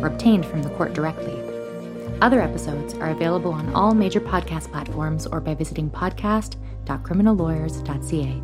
[0.01, 1.42] or obtained from the court directly.
[2.21, 8.41] Other episodes are available on all major podcast platforms or by visiting podcast.criminallawyers.ca.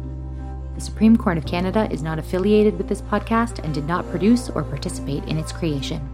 [0.75, 4.49] The Supreme Court of Canada is not affiliated with this podcast and did not produce
[4.49, 6.09] or participate in its creation.